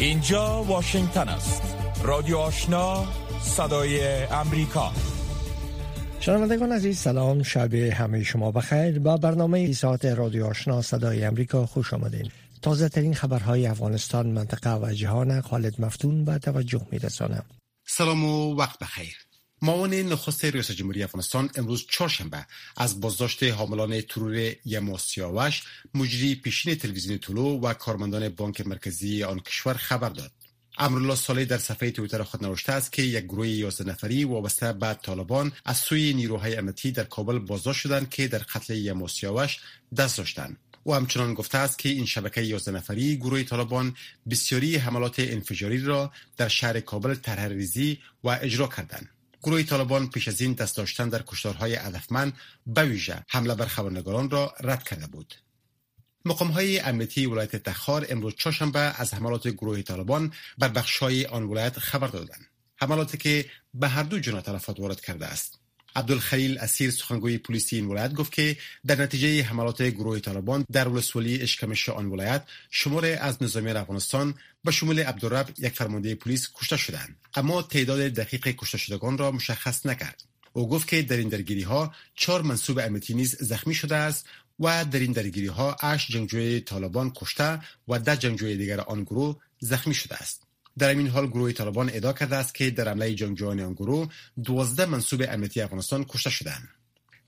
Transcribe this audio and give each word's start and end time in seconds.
اینجا 0.00 0.62
واشنگتن 0.62 1.28
است. 1.28 1.62
رادیو 2.02 2.36
آشنا 2.36 3.04
صدای 3.42 4.24
امریکا. 4.24 4.92
شنوندگان 6.20 6.72
عزیز 6.72 6.98
سلام. 6.98 7.42
شب 7.42 7.74
همه 7.74 8.24
شما 8.24 8.50
بخیر. 8.50 8.98
با 8.98 9.16
برنامه 9.16 9.72
ساعت 9.72 10.04
رادیو 10.04 10.46
آشنا 10.46 10.82
صدای 10.82 11.24
امریکا 11.24 11.66
خوش 11.66 11.94
آمدین. 11.94 12.30
تازه 12.62 12.88
ترین 12.88 13.14
خبرهای 13.14 13.66
افغانستان 13.66 14.26
منطقه 14.26 14.74
و 14.74 14.92
جهان 14.92 15.40
خالد 15.40 15.80
مفتون 15.80 16.24
به 16.24 16.38
توجه 16.38 16.86
می 16.92 16.98
رسانم. 16.98 17.44
سلام 17.86 18.24
و 18.24 18.54
وقت 18.54 18.78
بخیر. 18.78 19.16
معاون 19.62 19.94
نخست 19.94 20.44
ریاست 20.44 20.72
جمهوری 20.72 21.02
افغانستان 21.02 21.50
امروز 21.54 21.86
چهارشنبه 21.90 22.46
از 22.76 23.00
بازداشت 23.00 23.42
حاملان 23.42 24.00
ترور 24.00 24.52
یما 24.64 24.98
سیاوش 24.98 25.62
مجری 25.94 26.34
پیشین 26.34 26.74
تلویزیون 26.74 27.18
طلو 27.18 27.60
و 27.60 27.74
کارمندان 27.74 28.28
بانک 28.28 28.66
مرکزی 28.66 29.22
آن 29.22 29.40
کشور 29.40 29.74
خبر 29.74 30.08
داد. 30.08 30.32
امرالله 30.78 31.14
صالح 31.14 31.44
در 31.44 31.58
صفحه 31.58 31.90
تویتر 31.90 32.22
خود 32.22 32.44
نوشته 32.44 32.72
است 32.72 32.92
که 32.92 33.02
یک 33.02 33.24
گروه 33.24 33.48
11 33.48 33.90
نفری 33.90 34.24
وابسته 34.24 34.72
به 34.72 34.94
طالبان 35.02 35.52
از 35.64 35.76
سوی 35.76 36.12
نیروهای 36.14 36.56
امنیتی 36.56 36.92
در 36.92 37.04
کابل 37.04 37.38
بازداشت 37.38 37.80
شدند 37.80 38.10
که 38.10 38.28
در 38.28 38.38
قتل 38.38 38.74
یما 38.74 39.08
سیاوش 39.08 39.60
دست 39.96 40.18
داشتند. 40.18 40.56
او 40.84 40.94
همچنان 40.94 41.34
گفته 41.34 41.58
است 41.58 41.78
که 41.78 41.88
این 41.88 42.06
شبکه 42.06 42.42
11 42.42 42.72
نفری 42.72 43.16
گروه 43.16 43.42
طالبان 43.42 43.96
بسیاری 44.30 44.76
حملات 44.76 45.14
انفجاری 45.18 45.80
را 45.80 46.12
در 46.36 46.48
شهر 46.48 46.80
کابل 46.80 47.14
طرحریزی 47.14 47.98
و 48.24 48.28
اجرا 48.42 48.66
کردند. 48.66 49.08
گروه 49.42 49.62
طالبان 49.62 50.10
پیش 50.10 50.28
از 50.28 50.40
این 50.40 50.52
دست 50.52 50.76
داشتن 50.76 51.08
در 51.08 51.22
کشتارهای 51.22 51.74
هدفمند 51.74 52.32
به 52.66 52.84
ویژه 52.84 53.24
حمله 53.28 53.54
بر 53.54 53.66
خبرنگاران 53.66 54.30
را 54.30 54.54
رد 54.60 54.82
کرده 54.82 55.06
بود. 55.06 55.34
مقام 56.24 56.48
های 56.48 56.80
امنیتی 56.80 57.26
ولایت 57.26 57.56
تخار 57.56 58.06
امروز 58.10 58.34
چهارشنبه 58.34 58.78
از 58.78 59.14
حملات 59.14 59.48
گروه 59.48 59.82
طالبان 59.82 60.32
بر 60.58 60.68
بخشهای 60.68 61.26
آن 61.26 61.42
ولایت 61.42 61.78
خبر 61.78 62.06
دادند. 62.06 62.46
حملاتی 62.76 63.18
که 63.18 63.50
به 63.74 63.88
هر 63.88 64.02
دو 64.02 64.18
جناح 64.18 64.40
تلفات 64.40 64.80
وارد 64.80 65.00
کرده 65.00 65.26
است. 65.26 65.60
عبدالخلیل 65.96 66.58
اسیر 66.58 66.90
سخنگوی 66.90 67.38
پلیسی 67.38 67.76
این 67.76 67.86
ولایت 67.86 68.14
گفت 68.14 68.32
که 68.32 68.56
در 68.86 69.02
نتیجه 69.02 69.42
حملات 69.42 69.82
گروه 69.82 70.18
طالبان 70.18 70.66
در 70.72 70.88
ولسوالی 70.88 71.42
اشکمش 71.42 71.88
آن 71.88 72.06
ولایت 72.06 72.42
شمار 72.70 73.06
از 73.06 73.42
نظامیان 73.42 73.76
افغانستان 73.76 74.34
به 74.64 74.70
شمول 74.70 75.00
عبدالرب 75.00 75.50
یک 75.58 75.72
فرمانده 75.72 76.14
پلیس 76.14 76.48
کشته 76.54 76.76
شدند. 76.76 77.16
اما 77.34 77.62
تعداد 77.62 78.00
دقیق 78.00 78.48
کشته 78.48 78.78
شدگان 78.78 79.18
را 79.18 79.30
مشخص 79.30 79.86
نکرد. 79.86 80.24
او 80.52 80.68
گفت 80.68 80.88
که 80.88 81.02
در 81.02 81.16
این 81.16 81.28
درگیری 81.28 81.62
ها 81.62 81.94
چهار 82.14 82.42
منصوب 82.42 82.78
امنیتی 82.78 83.14
نیز 83.14 83.36
زخمی 83.40 83.74
شده 83.74 83.96
است 83.96 84.26
و 84.60 84.84
در 84.84 84.98
این 84.98 85.12
درگیری 85.12 85.46
ها 85.46 85.76
اش 85.80 86.08
جنگجوی 86.08 86.60
طالبان 86.60 87.12
کشته 87.16 87.60
و 87.88 87.98
ده 87.98 88.16
جنگجوی 88.16 88.56
دیگر 88.56 88.80
آن 88.80 89.04
گروه 89.04 89.36
زخمی 89.60 89.94
شده 89.94 90.14
است. 90.14 90.49
در 90.78 90.88
این 90.88 91.08
حال 91.08 91.26
گروه 91.26 91.52
طالبان 91.52 91.90
ادعا 91.92 92.12
کرده 92.12 92.36
است 92.36 92.54
که 92.54 92.70
در 92.70 92.88
حمله 92.88 93.14
جنگجویان 93.14 93.60
آن 93.60 93.72
گروه 93.72 94.08
دوازده 94.44 94.86
منصوب 94.86 95.24
امنیتی 95.28 95.60
افغانستان 95.60 96.04
کشته 96.04 96.30
شدند 96.30 96.68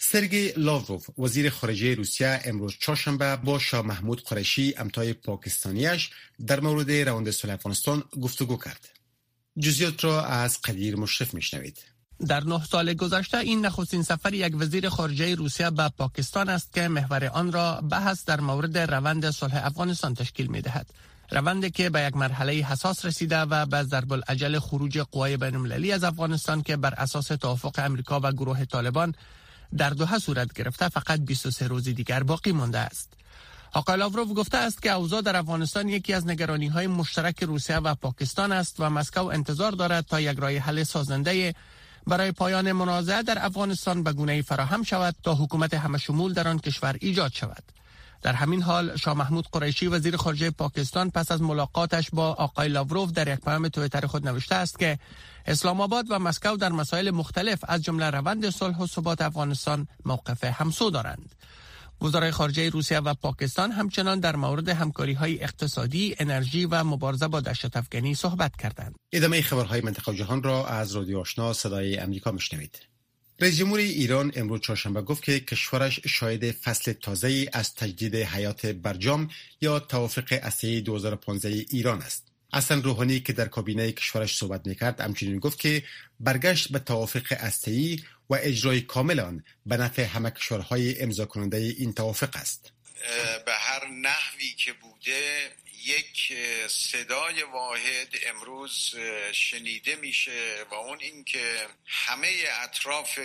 سرگی 0.04 0.52
لاوروف 0.56 1.18
وزیر 1.18 1.50
خارجه 1.50 1.94
روسیه 1.94 2.40
امروز 2.44 2.74
چهارشنبه 2.80 3.36
با 3.36 3.58
شاه 3.58 3.86
محمود 3.86 4.22
قریشی 4.22 4.74
امتای 4.76 5.12
پاکستانیش 5.12 6.10
در 6.46 6.60
مورد 6.60 6.90
روند 6.90 7.30
صلح 7.30 7.52
افغانستان 7.52 8.04
گفتگو 8.22 8.56
کرد. 8.56 8.88
جزیات 9.58 10.04
را 10.04 10.24
از 10.24 10.60
قدیر 10.60 10.96
مشرف 10.96 11.34
میشنوید. 11.34 11.78
در 12.28 12.44
نه 12.44 12.64
سال 12.64 12.94
گذشته 12.94 13.38
این 13.38 13.66
نخستین 13.66 14.02
سفر 14.02 14.34
یک 14.34 14.56
وزیر 14.60 14.88
خارجه 14.88 15.34
روسیه 15.34 15.70
به 15.70 15.88
پاکستان 15.88 16.48
است 16.48 16.72
که 16.72 16.88
محور 16.88 17.24
آن 17.24 17.52
را 17.52 17.80
بحث 17.90 18.24
در 18.24 18.40
مورد 18.40 18.78
روند 18.78 19.30
صلح 19.30 19.66
افغانستان 19.66 20.14
تشکیل 20.14 20.46
می 20.46 20.60
دهد. 20.60 20.86
روندی 21.32 21.70
که 21.70 21.90
به 21.90 22.02
یک 22.02 22.16
مرحله 22.16 22.52
حساس 22.52 23.04
رسیده 23.04 23.38
و 23.40 23.66
به 23.66 23.82
ضرب 23.82 24.12
العجل 24.12 24.58
خروج 24.58 24.98
قوای 24.98 25.36
بین 25.36 25.54
المللی 25.54 25.92
از 25.92 26.04
افغانستان 26.04 26.62
که 26.62 26.76
بر 26.76 26.94
اساس 26.94 27.26
توافق 27.26 27.74
امریکا 27.78 28.20
و 28.22 28.32
گروه 28.32 28.64
طالبان 28.64 29.14
در 29.76 29.90
دوحه 29.90 30.18
صورت 30.18 30.52
گرفته 30.52 30.88
فقط 30.88 31.20
23 31.20 31.66
روز 31.66 31.84
دیگر 31.84 32.22
باقی 32.22 32.52
مانده 32.52 32.78
است. 32.78 33.12
آقای 33.72 33.96
لاوروف 33.96 34.28
گفته 34.36 34.58
است 34.58 34.82
که 34.82 34.92
اوضاع 34.92 35.20
در 35.20 35.36
افغانستان 35.36 35.88
یکی 35.88 36.12
از 36.12 36.26
نگرانی 36.26 36.66
های 36.66 36.86
مشترک 36.86 37.42
روسیه 37.42 37.76
و 37.76 37.94
پاکستان 37.94 38.52
است 38.52 38.76
و 38.78 38.90
مسکو 38.90 39.26
انتظار 39.26 39.72
دارد 39.72 40.04
تا 40.06 40.20
یک 40.20 40.38
راه 40.38 40.52
حل 40.52 40.82
سازنده 40.82 41.54
برای 42.06 42.32
پایان 42.32 42.72
منازعه 42.72 43.22
در 43.22 43.46
افغانستان 43.46 44.02
به 44.02 44.12
گونه 44.12 44.42
فراهم 44.42 44.82
شود 44.82 45.14
تا 45.22 45.34
حکومت 45.34 45.74
همه 45.74 45.98
شمول 45.98 46.32
در 46.32 46.48
آن 46.48 46.58
کشور 46.58 46.96
ایجاد 47.00 47.32
شود. 47.32 47.62
در 48.22 48.32
همین 48.32 48.62
حال 48.62 48.96
شاه 48.96 49.14
محمود 49.14 49.48
قریشی 49.52 49.86
وزیر 49.86 50.16
خارجه 50.16 50.50
پاکستان 50.50 51.10
پس 51.10 51.32
از 51.32 51.42
ملاقاتش 51.42 52.10
با 52.12 52.32
آقای 52.32 52.68
لاوروف 52.68 53.12
در 53.12 53.34
یک 53.34 53.40
پیام 53.40 53.68
تویتر 53.68 54.06
خود 54.06 54.28
نوشته 54.28 54.54
است 54.54 54.78
که 54.78 54.98
اسلام 55.46 55.80
آباد 55.80 56.06
و 56.10 56.18
مسکو 56.18 56.56
در 56.56 56.68
مسائل 56.68 57.10
مختلف 57.10 57.58
از 57.68 57.82
جمله 57.82 58.10
روند 58.10 58.50
صلح 58.50 58.78
و 58.78 58.86
ثبات 58.86 59.22
افغانستان 59.22 59.88
موقف 60.04 60.44
همسو 60.44 60.90
دارند. 60.90 61.34
وزرای 62.02 62.30
خارجه 62.30 62.68
روسیه 62.68 63.00
و 63.00 63.14
پاکستان 63.14 63.70
همچنان 63.72 64.20
در 64.20 64.36
مورد 64.36 64.68
همکاری 64.68 65.12
های 65.12 65.42
اقتصادی، 65.42 66.14
انرژی 66.18 66.66
و 66.66 66.84
مبارزه 66.84 67.28
با 67.28 67.40
دشت 67.40 67.76
افغانی 67.76 68.14
صحبت 68.14 68.56
کردند. 68.56 68.94
ادامه 69.12 69.42
خبرهای 69.42 69.80
منطقه 69.80 70.12
و 70.12 70.14
جهان 70.14 70.42
را 70.42 70.66
از 70.66 70.96
رادیو 70.96 71.18
آشنا 71.18 71.52
صدای 71.52 71.98
امریکا 71.98 72.30
میشنوید. 72.30 72.91
رئیس 73.42 73.56
جمهور 73.56 73.78
ایران 73.80 74.32
امروز 74.34 74.60
چهارشنبه 74.60 75.02
گفت 75.02 75.22
که 75.22 75.40
کشورش 75.40 76.00
شاهد 76.06 76.50
فصل 76.50 76.92
تازه 76.92 77.48
از 77.52 77.74
تجدید 77.74 78.16
حیات 78.16 78.66
برجام 78.66 79.28
یا 79.60 79.80
توافق 79.80 80.24
اسیه 80.42 80.80
2015 80.80 81.48
ایران 81.48 82.02
است. 82.02 82.32
اصلا 82.52 82.80
روحانی 82.80 83.20
که 83.20 83.32
در 83.32 83.48
کابینه 83.48 83.92
کشورش 83.92 84.36
صحبت 84.36 84.66
می‌کرد 84.66 85.00
همچنین 85.00 85.38
گفت 85.38 85.58
که 85.58 85.82
برگشت 86.20 86.72
به 86.72 86.78
توافق 86.78 87.22
استایی 87.30 88.04
و 88.30 88.34
اجرای 88.40 88.80
کامل 88.80 89.20
آن 89.20 89.44
به 89.66 89.76
نفع 89.76 90.02
همه 90.02 90.30
کشورهای 90.30 91.02
امضا 91.02 91.24
کننده 91.24 91.56
این 91.56 91.92
توافق 91.92 92.36
است. 92.36 92.72
به 93.46 93.54
هر 93.54 93.86
نحوی 93.86 94.52
که 94.52 94.72
بوده 94.72 95.52
یک 95.84 96.32
صدای 96.68 97.42
واحد 97.42 98.18
امروز 98.26 98.94
شنیده 99.32 99.96
میشه 99.96 100.66
و 100.70 100.74
اون 100.74 101.00
اینکه 101.00 101.68
همه 101.86 102.44
اطراف 102.62 103.18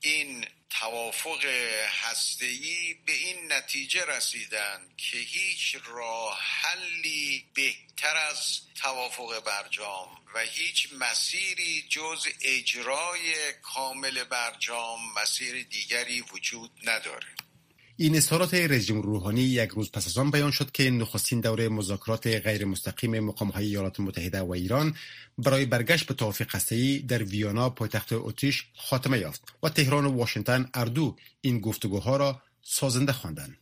این 0.00 0.46
توافق 0.70 1.44
هسته‌ای 2.02 2.94
به 3.06 3.12
این 3.12 3.52
نتیجه 3.52 4.04
رسیدن 4.04 4.88
که 4.96 5.16
هیچ 5.16 5.76
راه 5.84 6.40
حلی 6.40 7.44
بهتر 7.54 8.16
از 8.16 8.60
توافق 8.74 9.44
برجام 9.44 10.08
و 10.34 10.40
هیچ 10.40 10.88
مسیری 10.92 11.82
جز 11.88 12.26
اجرای 12.40 13.52
کامل 13.62 14.24
برجام 14.24 15.12
مسیر 15.14 15.62
دیگری 15.62 16.20
وجود 16.20 16.70
نداره. 16.82 17.43
این 17.96 18.16
اظهارات 18.16 18.54
جمهور 18.54 19.04
روحانی 19.04 19.42
یک 19.42 19.70
روز 19.70 19.90
پس 19.90 20.06
از 20.06 20.18
آن 20.18 20.30
بیان 20.30 20.50
شد 20.50 20.72
که 20.72 20.90
نخستین 20.90 21.40
دوره 21.40 21.68
مذاکرات 21.68 22.26
غیر 22.26 22.64
مستقیم 22.64 23.20
مقام 23.20 23.48
های 23.48 23.66
ایالات 23.66 24.00
متحده 24.00 24.40
و 24.40 24.50
ایران 24.50 24.94
برای 25.38 25.66
برگشت 25.66 26.06
به 26.06 26.14
توافق 26.14 26.54
هسته‌ای 26.54 26.98
در 26.98 27.22
ویانا 27.22 27.70
پایتخت 27.70 28.12
اتریش 28.12 28.66
خاتمه 28.76 29.18
یافت 29.18 29.42
و 29.62 29.68
تهران 29.68 30.06
و 30.06 30.10
واشنگتن 30.10 30.70
اردو 30.74 31.16
این 31.40 31.60
گفتگوها 31.60 32.16
را 32.16 32.42
سازنده 32.62 33.12
خواندند. 33.12 33.56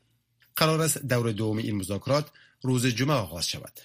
قرار 0.57 0.81
است 0.81 0.99
دور 0.99 1.33
دوم 1.33 1.57
این 1.57 1.77
مذاکرات 1.77 2.31
روز 2.63 2.87
جمعه 2.87 3.17
آغاز 3.17 3.49
شود. 3.49 3.81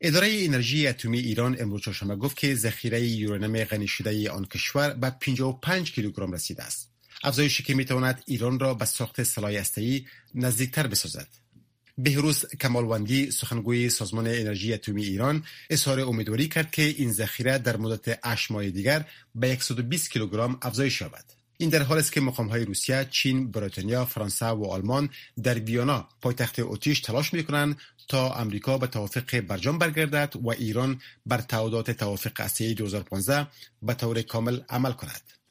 اداره 0.00 0.44
انرژی 0.44 0.86
اتمی 0.86 1.18
ایران 1.18 1.56
امروز 1.60 1.82
چهارشنبه 1.82 2.16
گفت 2.16 2.36
که 2.36 2.54
ذخیره 2.54 3.00
یورانیم 3.00 3.64
غنی 3.64 3.88
شده 3.88 4.30
آن 4.30 4.44
کشور 4.44 4.90
به 4.90 5.10
55 5.10 5.92
کیلوگرم 5.92 6.32
رسیده 6.32 6.62
است. 6.62 6.91
افزایشی 7.22 7.62
که 7.62 7.74
می‌تواند 7.74 8.22
ایران 8.26 8.58
را 8.58 8.74
به 8.74 8.84
ساخت 8.84 9.22
سلاح 9.22 9.52
هسته‌ای 9.52 10.04
نزدیکتر 10.34 10.86
بسازد 10.86 11.28
بهروز 11.98 12.46
کمالوندی 12.46 13.30
سخنگوی 13.30 13.90
سازمان 13.90 14.26
انرژی 14.26 14.72
اتمی 14.72 15.04
ایران 15.04 15.44
اظهار 15.70 16.00
امیدواری 16.00 16.48
کرد 16.48 16.70
که 16.70 16.82
این 16.82 17.12
ذخیره 17.12 17.58
در 17.58 17.76
مدت 17.76 18.18
8 18.26 18.50
ماه 18.50 18.70
دیگر 18.70 19.04
به 19.34 19.58
120 19.60 20.10
کیلوگرم 20.10 20.58
افزایش 20.62 21.00
یابد 21.00 21.24
این 21.56 21.70
در 21.70 21.82
حال 21.82 21.98
است 21.98 22.12
که 22.12 22.20
مقام 22.20 22.48
های 22.48 22.64
روسیه، 22.64 23.06
چین، 23.10 23.50
بریتانیا، 23.50 24.04
فرانسه 24.04 24.46
و 24.46 24.64
آلمان 24.64 25.08
در 25.42 25.58
ویانا 25.58 26.08
پایتخت 26.20 26.56
اتریش 26.58 27.00
تلاش 27.00 27.34
می 27.34 27.44
کنند 27.44 27.76
تا 28.08 28.34
امریکا 28.34 28.78
به 28.78 28.86
توافق 28.86 29.40
برجام 29.40 29.78
برگردد 29.78 30.36
و 30.42 30.50
ایران 30.50 31.00
بر 31.26 31.40
تعهدات 31.40 31.90
توافق 31.90 32.40
اسیه 32.40 32.74
2015 32.74 33.46
به 33.82 33.94
طور 33.94 34.22
کامل 34.22 34.60
عمل 34.68 34.92
کند. 34.92 35.41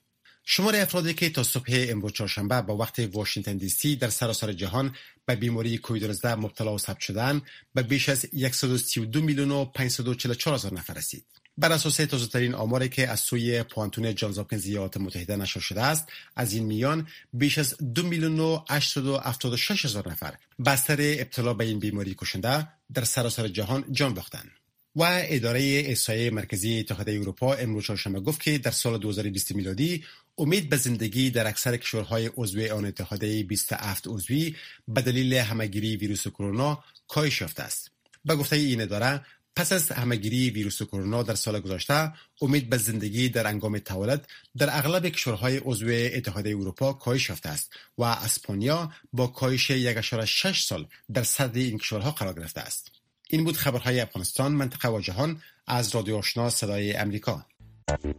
شمار 0.54 0.76
افرادی 0.76 1.14
که 1.14 1.30
تا 1.30 1.44
صبح 1.44 1.86
امروز 1.90 2.12
چهارشنبه 2.12 2.62
با 2.62 2.78
وقت 2.78 3.00
واشنگتن 3.00 3.58
دی 3.58 3.70
سی 3.70 3.96
در 3.96 4.10
سراسر 4.10 4.54
جهان 4.54 4.96
به 5.26 5.36
بیماری 5.36 5.78
کووید 5.78 6.06
19 6.06 6.36
مبتلا 6.36 6.74
و 6.74 6.78
ثبت 6.78 7.00
شدن 7.00 7.42
به 7.74 7.84
بیش 7.84 8.10
از 8.10 8.26
132 8.52 9.22
میلیون 9.22 9.52
و 9.52 9.66
544 9.66 10.56
هزار 10.56 10.74
نفر 10.74 10.94
رسید. 10.94 11.26
بر 11.58 11.72
اساس 11.72 11.96
تازه‌ترین 11.96 12.54
آماری 12.54 12.90
که 12.90 13.08
از 13.08 13.20
سوی 13.20 13.64
پوانتون 13.64 14.16
جانز 14.16 14.38
هاپکینز 14.38 14.66
ایالات 14.66 14.98
متحده 14.98 15.36
نشر 15.36 15.60
شده 15.60 15.82
است 15.82 16.08
از 16.36 16.54
این 16.54 16.64
میان 16.64 17.08
بیش 17.34 17.58
از 17.58 17.78
دو 17.94 18.04
میلیون 18.04 18.40
و 18.40 18.60
876 18.70 19.86
هزار 19.86 20.10
نفر 20.10 20.34
بستر 20.66 20.98
ابتلا 21.00 21.54
به 21.54 21.66
این 21.66 21.80
بیماری 21.80 22.16
کشنده 22.18 22.68
در 22.94 23.04
سراسر 23.04 23.48
جهان 23.48 23.86
جان 23.92 24.14
باختند 24.14 24.52
و 24.96 25.04
اداره 25.24 25.60
احصایه 25.60 26.32
مرکزی 26.32 26.80
اتحادیه 26.80 27.20
اروپا 27.20 27.54
امروز 27.54 27.84
چهارشنبه 27.84 28.20
گفت 28.20 28.42
که 28.42 28.58
در 28.58 28.72
سال 28.72 28.98
2020 28.98 29.56
میلادی 29.56 30.04
امید 30.38 30.70
به 30.70 30.78
زندگی 30.78 31.30
در 31.30 31.48
اکثر 31.48 31.78
کشورهای 31.78 32.32
عضو 32.38 32.74
آن 32.74 32.86
اتحادیه 32.86 33.44
27 33.44 34.04
عضوی 34.08 34.56
به 34.88 35.02
دلیل 35.02 35.34
همگیری 35.34 35.96
ویروس 35.96 36.28
کرونا 36.28 36.84
کاهش 37.08 37.42
یافته 37.42 37.64
است. 37.64 37.92
به 38.26 38.36
گفته 38.36 38.56
این 38.56 38.82
اداره 38.82 39.26
پس 39.56 39.72
از 39.72 39.92
همگیری 39.92 40.50
ویروس 40.50 40.82
کرونا 40.82 41.24
در 41.24 41.36
سال 41.36 41.60
گذشته 41.60 42.14
امید 42.42 42.70
به 42.70 42.78
زندگی 42.78 43.30
در 43.30 43.48
انگام 43.48 43.80
تولد 43.80 44.28
در 44.58 44.78
اغلب 44.78 45.10
کشورهای 45.10 45.58
عضو 45.58 45.88
اتحادیه 45.90 46.58
اروپا 46.58 46.94
کاهش 46.94 47.30
یافته 47.30 47.50
است 47.50 47.74
و 47.98 48.04
اسپانیا 48.04 48.92
با 49.14 49.28
کاهش 49.28 49.72
1.6 49.72 50.58
سال 50.58 50.88
در 51.14 51.24
صدر 51.24 51.60
این 51.60 51.78
کشورها 51.78 52.12
قرار 52.12 52.34
گرفته 52.34 52.62
است 52.62 52.92
این 53.30 53.44
بود 53.44 53.58
خبرهای 53.58 54.00
افغانستان 54.00 54.52
منطقه 54.52 54.90
و 54.90 55.02
جهان 55.02 55.42
از 55.68 55.96
رادیو 55.96 56.16
آشنا 56.16 56.50
صدای 56.50 56.94
امریکا 56.94 57.46
شنوندگان 57.92 58.12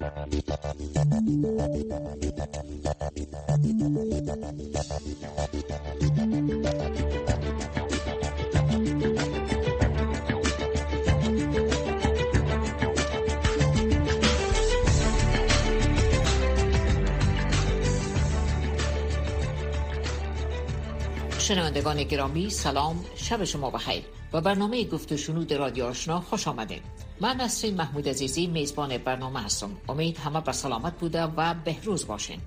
گرامی 22.03 22.51
سلام 22.51 23.05
شب 23.17 23.45
شما 23.45 23.71
بخیر. 23.71 24.05
و 24.33 24.41
برنامه 24.41 24.85
گفت 24.85 25.13
و 25.13 25.17
شنود 25.17 25.53
رادیو 25.53 25.85
آشنا 25.85 26.21
خوش 26.21 26.49
آمدین 26.49 26.81
من 27.23 27.37
نسرین 27.37 27.75
محمود 27.75 28.09
عزیزی 28.09 28.47
میزبان 28.47 28.99
برنامه 28.99 29.41
هستم. 29.41 29.77
امید 29.89 30.19
همه 30.19 30.41
به 30.41 30.53
سلامت 30.53 30.99
بوده 30.99 31.23
و 31.23 31.55
بهروز 31.55 32.07
باشین. 32.07 32.41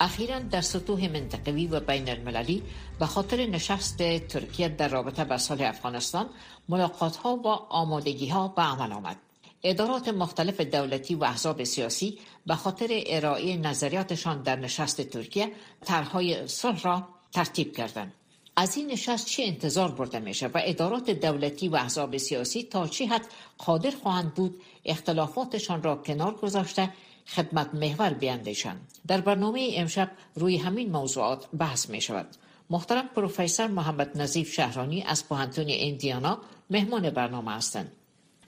اخیرا 0.00 0.38
در 0.38 0.60
سطوح 0.60 1.08
منطقوی 1.08 1.66
و 1.66 1.80
بین 1.80 2.08
المللی 2.08 2.62
به 2.98 3.06
خاطر 3.06 3.46
نشست 3.46 4.18
ترکیه 4.18 4.68
در 4.68 4.88
رابطه 4.88 5.24
با 5.24 5.38
سال 5.38 5.62
افغانستان 5.62 6.28
ملاقات 6.68 7.16
ها 7.16 7.36
و 7.36 7.48
آمادگی 7.48 8.28
ها 8.28 8.48
به 8.48 8.62
عمل 8.62 8.92
آمد. 8.92 9.16
ادارات 9.62 10.08
مختلف 10.08 10.60
دولتی 10.60 11.14
و 11.14 11.24
احزاب 11.24 11.64
سیاسی 11.64 12.18
به 12.46 12.54
خاطر 12.54 13.02
ارائه 13.06 13.56
نظریاتشان 13.56 14.42
در 14.42 14.56
نشست 14.56 15.02
ترکیه 15.02 15.52
طرحهای 15.84 16.48
صلح 16.48 16.82
را 16.82 17.08
ترتیب 17.32 17.76
کردند. 17.76 18.12
از 18.60 18.76
این 18.76 18.86
نشست 18.86 19.26
چه 19.26 19.42
انتظار 19.42 19.90
برده 19.90 20.18
میشه 20.18 20.46
و 20.46 20.60
ادارات 20.64 21.10
دولتی 21.10 21.68
و 21.68 21.76
احزاب 21.76 22.16
سیاسی 22.16 22.62
تا 22.62 22.86
چه 22.86 23.06
حد 23.06 23.26
قادر 23.58 23.90
خواهند 23.90 24.34
بود 24.34 24.60
اختلافاتشان 24.84 25.82
را 25.82 25.96
کنار 25.96 26.34
گذاشته 26.34 26.90
خدمت 27.26 27.74
محور 27.74 28.10
بیندیشند 28.10 28.92
در 29.06 29.20
برنامه 29.20 29.70
امشب 29.74 30.10
روی 30.34 30.56
همین 30.56 30.90
موضوعات 30.90 31.46
بحث 31.58 31.90
می 31.90 32.00
شود 32.00 32.26
محترم 32.70 33.08
پروفسور 33.08 33.66
محمد 33.66 34.20
نظیف 34.20 34.52
شهرانی 34.52 35.02
از 35.02 35.28
پوهنتون 35.28 35.66
ایندیانا 35.66 36.38
مهمان 36.70 37.10
برنامه 37.10 37.52
هستند. 37.52 37.92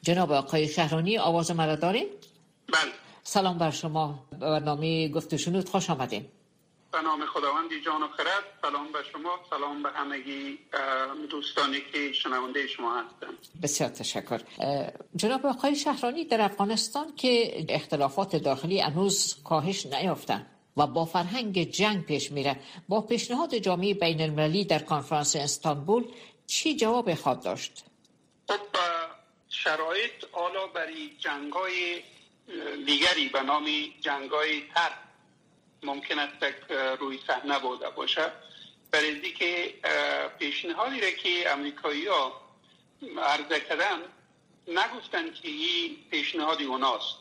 جناب 0.02 0.32
آقای 0.32 0.68
شهرانی 0.68 1.18
آواز 1.18 1.50
مرا 1.50 1.76
دارین؟ 1.76 2.06
بله. 2.68 2.92
سلام 3.22 3.58
بر 3.58 3.70
شما. 3.70 4.26
برنامه 4.40 5.08
گفت 5.08 5.36
شنود 5.36 5.68
خوش 5.68 5.90
آمدین. 5.90 6.24
به 6.92 7.02
نام 7.02 7.26
خداوندی 7.26 7.80
جان 7.80 8.02
و 8.02 8.08
خرد 8.08 8.44
سلام 8.62 8.92
به 8.92 8.98
شما 9.12 9.38
سلام 9.50 9.82
به 9.82 9.90
همگی 9.90 10.58
دوستانی 11.30 11.80
که 11.92 12.12
شنونده 12.12 12.66
شما 12.66 13.00
هستند 13.00 13.38
بسیار 13.62 13.90
تشکر 13.90 14.40
جناب 15.16 15.46
آقای 15.46 15.76
شهرانی 15.76 16.24
در 16.24 16.40
افغانستان 16.40 17.16
که 17.16 17.64
اختلافات 17.68 18.36
داخلی 18.36 18.80
هنوز 18.80 19.42
کاهش 19.44 19.86
نیافتن 19.86 20.46
و 20.76 20.86
با 20.86 21.04
فرهنگ 21.04 21.62
جنگ 21.70 22.04
پیش 22.04 22.32
میره 22.32 22.60
با 22.88 23.00
پیشنهاد 23.00 23.54
جامعه 23.54 23.94
بین 23.94 24.20
المللی 24.20 24.64
در 24.64 24.78
کنفرانس 24.78 25.36
استانبول 25.36 26.04
چی 26.46 26.76
جواب 26.76 27.14
خواد 27.14 27.42
داشت؟ 27.42 27.84
خب 28.48 28.60
شرایط 29.48 30.12
حالا 30.32 30.66
برای 30.66 31.10
جنگای 31.18 32.02
دیگری 32.86 33.28
به 33.28 33.42
نام 33.42 33.64
جنگای 34.00 34.62
ترک 34.74 35.09
ممکن 35.82 36.18
است 36.18 36.70
روی 37.00 37.20
صحنه 37.26 37.58
بوده 37.58 37.90
باشه. 37.90 38.32
برای 38.90 39.32
که 39.32 39.74
پیشنهادی 40.38 41.00
را 41.00 41.10
که 41.10 41.52
امریکایی 41.52 42.06
ها 42.06 42.40
عرضه 43.22 43.60
کردن 43.60 43.98
نگفتن 44.68 45.32
که 45.32 45.48
این 45.48 45.96
پیشنهادی 46.10 46.64
اوناست. 46.64 47.16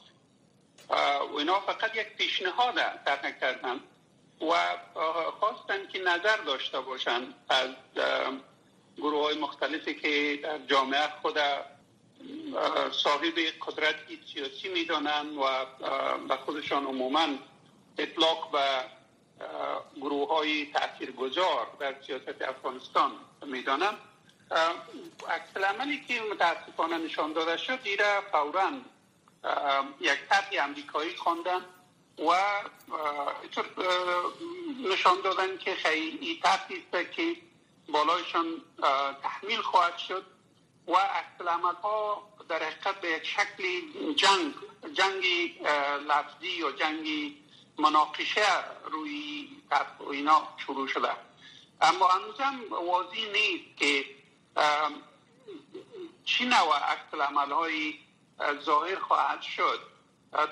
و 0.90 1.36
اینا 1.38 1.60
فقط 1.60 1.96
یک 1.96 2.08
پیشنهاد 2.08 2.76
طرح 3.06 3.32
کردن 3.32 3.80
و 4.42 4.78
خواستن 5.40 5.88
که 5.88 6.00
نظر 6.00 6.38
داشته 6.38 6.80
باشن 6.80 7.22
از 7.50 7.70
گروه 8.98 9.24
های 9.24 9.38
مختلفی 9.38 9.94
که 9.94 10.40
در 10.44 10.58
جامعه 10.58 11.08
خود 11.22 11.38
صاحب 12.92 13.40
قدرت 13.68 13.96
سیاسی 14.34 14.70
می‌دانن 14.70 15.38
و 15.38 15.66
به 16.28 16.36
خودشان 16.36 16.86
عموما 16.86 17.28
اطلاق 17.98 18.52
به 18.52 18.86
گروه 19.96 20.30
های 20.30 20.66
تأثیر 20.66 21.12
گذار 21.12 21.68
در 21.80 21.96
سیاست 22.08 22.42
افغانستان 22.42 23.12
می‌دانم. 23.46 23.98
عکس 25.30 25.58
عملی 25.58 26.06
که 26.08 26.22
متاسفانه 26.32 26.98
نشان 26.98 27.34
داده 27.34 27.58
شد 27.58 27.82
دیره 27.82 28.22
فورا 28.32 28.72
یک 30.00 30.20
طرح 30.30 30.50
امریکایی 30.64 31.16
خواندن 31.16 31.62
و 32.20 32.32
نشان 34.92 35.22
دادن 35.24 35.58
که 35.58 35.76
خیلی 35.76 36.40
طرحی 36.44 36.84
است 36.94 37.12
که 37.12 37.36
بالایشان 37.90 38.46
تحمیل 39.24 39.62
خواهد 39.62 39.98
شد 39.98 40.26
و 40.88 40.96
عکس 40.96 41.48
ها 41.84 42.30
در 42.50 42.64
حقیقت 42.64 43.02
به 43.02 43.10
یک 43.10 43.26
شکل 43.26 43.64
جنگ 44.16 44.54
جنگی 44.94 45.62
لفظی 46.08 46.48
یا 46.48 46.72
جنگی 46.72 47.38
مناقشه 47.80 48.46
روی 48.92 49.50
اینا 50.12 50.48
شروع 50.66 50.88
شده. 50.88 51.12
اما 51.82 52.08
هنوزم 52.08 52.60
واضح 52.70 53.32
نیست 53.34 53.78
که 53.78 54.06
چی 56.26 56.46
نوع 56.46 56.78
عمل 57.14 57.52
های 57.52 58.00
ظاهر 58.66 59.00
خواهد 59.00 59.42
شد. 59.42 59.80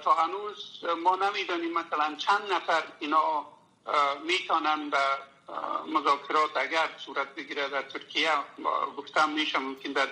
تا 0.03 0.13
هنوز 0.13 0.85
ما 1.03 1.15
نمی‌دانیم 1.15 1.73
مثلا 1.73 2.15
چند 2.15 2.53
نفر 2.53 2.83
اینا 2.99 3.45
می‌تونن 4.23 4.89
به 4.89 4.97
مذاکرات 5.87 6.57
اگر 6.57 6.89
صورت 7.05 7.35
بگیره 7.35 7.69
در 7.69 7.81
ترکیه. 7.81 8.31
گفتم 8.97 9.29
میشه 9.29 9.59
ممکن 9.59 9.91
در 9.91 10.05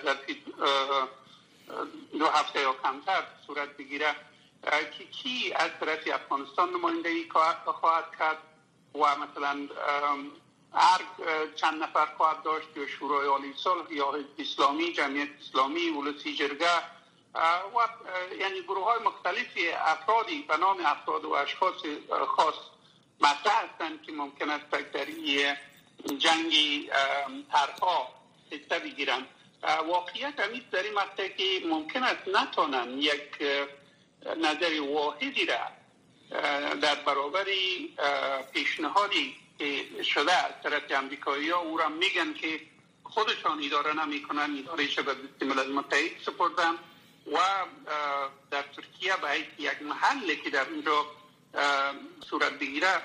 دو 2.18 2.26
هفته 2.26 2.60
یا 2.60 2.72
کمتر 2.82 3.26
صورت 3.46 3.76
بگیره. 3.76 4.16
که 4.66 5.04
کی 5.04 5.52
از 5.52 5.70
طرف 5.80 5.98
افغانستان 6.14 6.70
نمایندگی 6.70 7.28
خواهد 7.64 8.04
کرد 8.18 8.38
و 8.94 8.98
مثلا 8.98 9.68
هر 10.74 11.00
چند 11.56 11.82
نفر 11.82 12.06
خواهد 12.16 12.42
داشت 12.42 12.76
یا 12.76 12.86
شورای 12.86 13.28
عالی 13.28 13.54
صلح 13.56 13.92
یا 13.92 14.14
اسلامی 14.38 14.92
جمعیت 14.92 15.28
اسلامی 15.40 15.90
ولسی 15.90 16.36
جرگه 16.36 16.78
و 17.74 17.78
یعنی 18.40 18.62
گروه 18.62 18.84
های 18.84 19.02
مختلفی 19.02 19.68
افرادی 19.68 20.42
به 20.42 20.56
نام 20.56 20.76
افراد 20.86 21.24
و 21.24 21.32
اشخاص 21.32 21.82
خاص 22.36 22.54
مطرح 23.20 23.64
هستند 23.64 24.02
که 24.02 24.12
ممکن 24.12 24.50
است 24.50 24.70
در 24.70 25.04
جنگی 26.18 26.90
طرفها 27.52 28.08
حصه 28.50 28.78
بگیرند. 28.78 29.26
واقعیت 29.88 30.40
همین 30.40 30.62
در 30.72 30.82
این 30.82 30.94
که 31.36 31.66
ممکن 31.66 32.02
است 32.02 32.28
نتانن 32.28 32.98
یک 32.98 33.42
نظر 34.34 34.80
واحدی 34.80 35.46
را 35.46 35.58
در 36.74 36.94
برابر 36.94 37.44
پیشنهادی 38.52 39.36
که 39.58 40.02
شده 40.02 40.32
از 40.32 40.52
طرف 40.62 40.82
امریکایی 40.90 41.50
ها 41.50 41.58
او 41.58 41.76
را 41.76 41.88
میگن 41.88 42.34
که 42.34 42.60
خودشان 43.02 43.64
اداره 43.64 44.04
نمی‌کنن 44.04 44.58
اداره 44.58 44.88
شده 44.88 45.14
دست 45.14 45.42
ملل 45.42 45.72
متحد 45.72 46.10
سپردن 46.26 46.74
و 47.32 47.38
در 48.50 48.62
ترکیه 48.62 49.16
به 49.16 49.46
یک 49.58 49.82
محل 49.82 50.34
که 50.34 50.50
در 50.50 50.66
اونجا 50.68 51.06
صورت 52.30 52.52
بگیره 52.52 53.02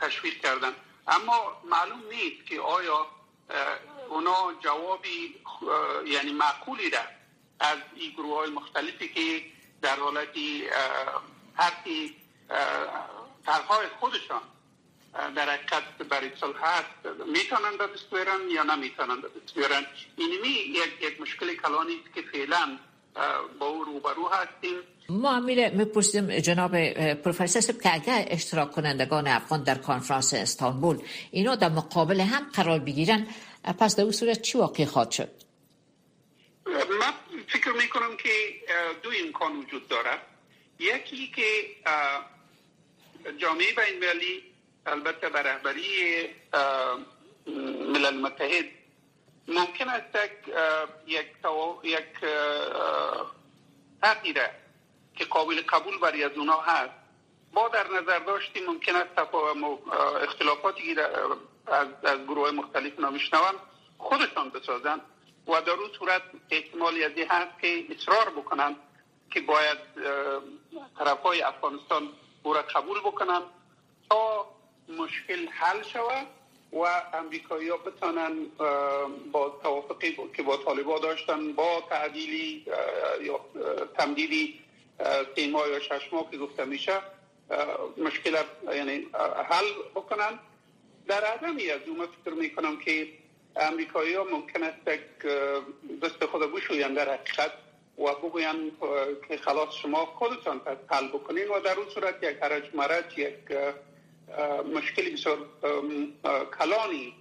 تشویق 0.00 0.40
کردن. 0.40 0.74
اما 1.08 1.62
معلوم 1.64 2.02
نیست 2.10 2.46
که 2.46 2.60
آیا 2.60 3.06
اونا 4.08 4.52
جوابی 4.60 5.34
یعنی 6.06 6.32
معقولی 6.32 6.90
را 6.90 6.98
از 7.60 7.78
این 7.96 8.10
گروه 8.10 8.38
های 8.38 8.50
مختلفی 8.50 9.08
که 9.08 9.42
در 9.82 9.96
حالتی 9.96 10.64
هرکی 11.56 12.16
طرحهای 13.46 13.86
خودشان 14.00 14.40
در 15.36 15.50
حقیقت 15.50 15.82
برای 16.08 16.30
هست 16.62 17.16
می‌تونن 17.26 17.76
به 17.78 17.86
دست 17.86 18.28
یا 18.54 18.62
نمی‌تونن 18.62 19.20
به 19.20 19.28
دست 19.28 19.58
اینمی 20.16 20.48
یک, 20.48 21.12
یک 21.12 21.20
مشکل 21.20 21.54
کلانی 21.54 21.92
است 22.04 22.14
که 22.14 22.22
فعلا 22.32 22.78
با 23.58 23.66
او 23.66 23.84
روبرو 23.84 24.28
هستیم. 24.28 24.76
ما 25.08 25.36
امیر 25.36 25.70
می‌پرسیم 25.70 26.38
جناب 26.38 26.92
پروفسور 27.14 27.76
که 27.82 27.94
اگر 27.94 28.24
اشتراک 28.28 28.72
کنندگان 28.72 29.26
افغان 29.26 29.62
در 29.62 29.78
کنفرانس 29.78 30.34
استانبول 30.34 30.98
اینا 31.30 31.54
در 31.54 31.68
مقابل 31.68 32.20
هم 32.20 32.50
قرار 32.52 32.78
بگیرن 32.78 33.26
پس 33.78 33.96
در 33.96 34.02
اون 34.02 34.12
صورت 34.12 34.42
چی 34.42 34.58
واقع 34.58 34.84
خواهد 34.84 35.10
شد؟ 35.10 35.28
من 36.66 37.12
فکر 37.52 37.72
می‌کنم 37.72 38.16
که 38.16 38.30
دو 39.02 39.10
امکان 39.24 39.56
وجود 39.56 39.88
داره. 39.88 40.18
یکی 40.78 41.32
که 41.36 41.76
جامعه 43.38 43.72
بین 43.72 44.04
المللی 44.04 44.42
البته 44.86 45.28
به 45.28 45.42
رهبری 45.42 46.28
ملل 47.92 48.20
متحد 48.20 48.64
ممکن 49.48 49.88
است 49.88 50.18
یک 51.06 51.22
یک 51.84 52.04
تغییره 54.02 54.50
که 55.16 55.24
قابل 55.24 55.62
قبول 55.68 55.98
برای 55.98 56.24
از 56.24 56.32
اونا 56.32 56.60
هست. 56.60 56.92
با 57.52 57.68
در 57.68 57.86
نظر 57.88 58.18
داشتیم 58.18 58.66
ممکن 58.66 58.96
است 58.96 59.18
اختلافاتی 60.22 60.96
از, 61.66 61.88
از 62.04 62.18
گروه 62.18 62.50
مختلف 62.50 63.00
نمیشنوند 63.00 63.54
خودشان 63.98 64.50
بسازند 64.50 65.00
و 65.50 65.60
در 65.60 65.70
اون 65.70 65.90
صورت 65.98 66.22
احتمالی 66.50 67.04
از 67.04 67.12
هست 67.28 67.60
که 67.60 67.84
اصرار 67.90 68.30
بکنند 68.30 68.76
که 69.30 69.40
باید 69.40 69.78
طرف 70.98 71.20
های 71.22 71.42
افغانستان 71.42 72.08
او 72.42 72.54
را 72.54 72.62
قبول 72.62 73.00
بکنند 73.00 73.42
تا 74.10 74.46
مشکل 74.98 75.48
حل 75.48 75.82
شود 75.82 76.26
و 76.72 76.78
امریکایی 77.14 77.68
ها 77.68 77.76
بتانن 77.76 78.32
با 79.32 79.60
توافقی 79.62 80.16
که 80.36 80.42
با 80.42 80.56
طالبا 80.56 80.98
داشتن 80.98 81.52
با 81.52 81.82
تعدیلی 81.90 82.66
یا 83.20 83.40
تمدیدی 83.98 84.60
سه 85.36 85.50
ماه 85.50 85.68
یا 85.68 85.80
شش 85.80 86.12
ماه 86.12 86.30
که 86.30 86.38
گفته 86.38 86.64
میشه 86.64 87.00
مشکل 87.96 88.36
یعنی 88.74 89.06
حل 89.50 89.64
بکنن. 89.94 90.38
در 91.06 91.24
عدمی 91.24 91.70
از 91.70 91.80
اون 91.86 92.06
فکر 92.24 92.34
می‌کنم 92.34 92.78
که 92.78 93.08
امریکایی 93.56 94.14
ها 94.14 94.24
ممکن 94.24 94.62
است 94.62 94.84
دست 96.02 96.24
خود 96.24 96.52
بشوین 96.52 96.94
در 96.94 97.14
حقیقت 97.14 97.52
و 97.98 98.14
بگوین 98.14 98.72
که 99.28 99.36
خلاص 99.36 99.74
شما 99.82 100.06
خودتان 100.06 100.60
حل 100.90 101.08
بکنین 101.08 101.48
و 101.48 101.60
در 101.60 101.78
اون 101.78 101.88
صورت 101.88 102.22
یک 102.22 102.36
حرج 102.42 102.74
مرج 102.74 103.18
یک 103.18 103.34
مشکلی 104.74 105.10
بسیار 105.10 105.38
کلانی 106.58 107.14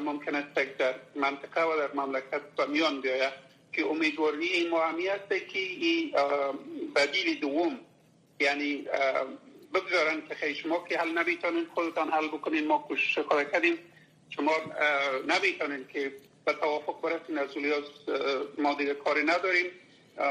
ممکن 0.00 0.34
است 0.34 0.54
در 0.54 0.94
منطقه 1.14 1.62
و 1.62 1.76
در 1.76 1.94
مملکت 1.94 2.40
به 2.56 2.66
میان 2.66 3.00
بیاید 3.00 3.32
که 3.72 3.86
امیدواری 3.86 4.68
ما 4.68 4.84
همی 4.86 5.08
است 5.08 5.28
که 5.28 5.58
این 5.58 6.12
بدیل 6.96 7.40
دوم 7.40 7.78
یعنی 8.40 8.86
بگذارن 9.74 10.22
که 10.40 10.54
شما 10.54 10.84
که 10.88 10.98
حل 10.98 11.18
نمی‌تونین 11.18 11.66
خودتان 11.74 12.10
حل 12.10 12.28
بکنین 12.28 12.66
ما 12.66 12.78
کوشش 12.78 13.18
کردیم. 13.52 13.78
شما 14.34 14.52
نمی‌تونین 15.28 15.86
که 15.92 16.12
به 16.44 16.52
توافق 16.52 17.00
برسین 17.00 17.38
از 17.38 17.48
ما 18.58 18.74
دیگه 18.74 18.94
کاری 18.94 19.22
نداریم. 19.24 19.70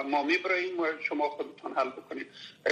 ما 0.06 0.24
میبراییم 0.24 0.80
و 0.80 0.88
شما 1.10 1.30
خودتان 1.30 1.74
حل 1.76 1.90
بکنید. 1.90 2.28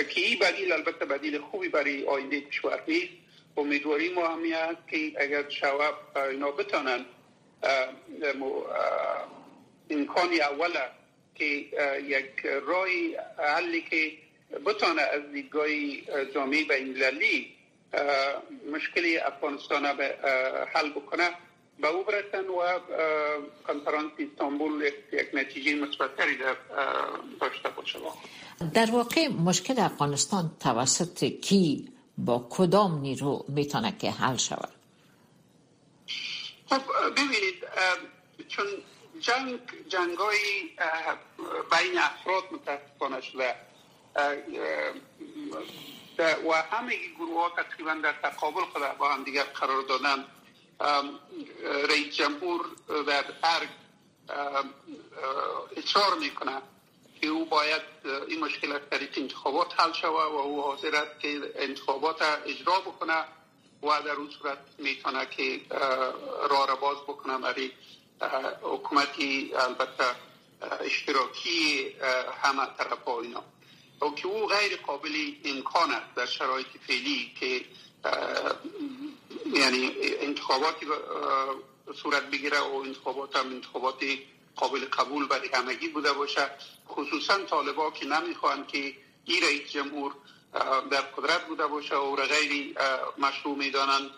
که 0.10 0.22
این 0.22 0.40
بدیل 0.40 0.72
البته 0.72 1.06
بدیل 1.06 1.38
خوبی 1.38 1.70
برای 1.70 2.06
آینده 2.06 2.42
کشور 2.42 2.84
نیست. 2.88 3.14
امیدواری 3.58 4.10
ما 4.10 4.28
همی 4.28 4.54
که 4.92 5.14
اگر 5.18 5.50
شواب 5.50 6.18
اینا 6.32 6.52
بتانن 6.52 7.06
امکانی 9.90 10.42
اوله 10.42 10.90
که 11.36 11.46
یک 12.06 12.46
رای 12.46 13.18
حلی 13.38 13.82
که 13.82 14.12
بتانه 14.66 15.02
از 15.02 15.32
دیدگاه 15.34 15.68
جامعه 16.34 16.64
بین 16.64 17.04
المللی 17.04 17.56
مشکلی 18.72 19.18
افغانستان 19.18 19.86
حل 20.74 20.90
بکنه. 20.90 21.30
به 21.82 21.88
او 21.88 22.04
برسن 22.04 22.48
و 22.48 22.80
کنفرانس 23.68 24.12
استانبول 24.20 24.92
یک 25.14 25.30
نتیجه 25.34 25.76
مثبتری 25.76 26.38
در 26.38 26.56
داشته 27.42 27.70
باشه. 27.70 28.00
در 28.74 28.92
واقع 28.92 29.28
مشکل 29.28 29.80
افغانستان 29.80 30.52
توسط 30.60 31.24
کی 31.26 31.92
با 32.18 32.48
کدام 32.50 33.02
نیرو 33.02 33.46
می‌تونه 33.48 33.98
که 33.98 34.12
حل 34.12 34.38
شود؟ 34.38 34.70
خب 36.70 36.82
ببینید 37.12 37.56
چون 38.48 38.66
جنگ 39.20 39.60
جنگای 39.88 40.70
بین 41.72 41.98
افراد 41.98 42.44
متاسفانه 42.52 43.22
شده. 43.22 43.56
و 46.20 46.54
همه 46.72 46.98
گروه 47.18 47.42
ها 47.42 47.50
تقریبا 47.50 47.94
در 47.94 48.14
تقابل 48.14 48.62
با 49.00 49.10
هم 49.10 49.24
دیگر 49.24 49.44
قرار 49.44 49.82
دادن. 49.82 50.26
رئیس 51.90 52.16
جمهور 52.16 52.66
در 53.08 53.26
ارگ 53.44 53.70
اصرار 55.78 56.20
می‌کنه 56.20 56.62
که 57.22 57.28
او 57.28 57.46
باید 57.46 57.82
این 58.28 58.40
مشکل 58.40 58.72
از 58.72 58.82
طریق 58.92 59.14
انتخابات 59.18 59.80
حل 59.80 59.94
شود 59.94 60.12
و 60.14 60.38
او 60.38 60.62
حاضر 60.62 60.96
است 60.96 61.20
که 61.20 61.54
انتخابات 61.56 62.22
اجرا 62.46 62.80
بکنه 62.80 63.26
و 63.84 64.02
در 64.06 64.12
اون 64.12 64.30
صورت 64.30 64.58
می‌تونه 64.78 65.26
که 65.26 65.62
راه 66.50 66.68
را 66.68 66.76
باز 66.76 66.98
بکنه 66.98 67.38
برای 67.38 67.72
حکومتی 68.62 69.52
البته 69.56 70.04
اشتراکی 70.80 71.96
همه 72.42 72.66
طرف 72.78 73.08
اینا. 73.08 73.44
و 74.02 74.10
که 74.10 74.28
او 74.28 74.48
غیر 74.48 74.78
قابل 74.78 75.32
امکان 75.46 75.92
است 75.92 76.16
در 76.16 76.26
شرایط 76.26 76.68
فعلی 76.88 77.32
که 77.40 77.66
یعنی 79.54 79.92
انتخاباتی 80.02 80.86
صورت 81.96 82.24
بگیره 82.24 82.60
و 82.60 82.76
انتخابات 82.76 83.36
هم 83.36 83.48
انتخابات 83.48 84.04
قابل 84.56 84.86
قبول 84.86 85.28
برای 85.28 85.50
همگی 85.54 85.88
بوده 85.88 86.14
باشه. 86.14 86.52
خصوصا 86.90 87.38
طالبا 87.44 87.92
که 87.92 88.06
نمی‌خوان 88.06 88.68
که 88.68 88.96
این 89.26 89.44
رئیس 89.44 89.72
جمهور 89.72 90.14
در 90.92 91.02
قدرت 91.02 91.48
بوده 91.48 91.68
باشه 91.68 91.96
و 91.96 92.16
را 92.16 92.26
غیر 92.26 92.76
مشروع 93.18 93.58
می‌دانند. 93.58 94.10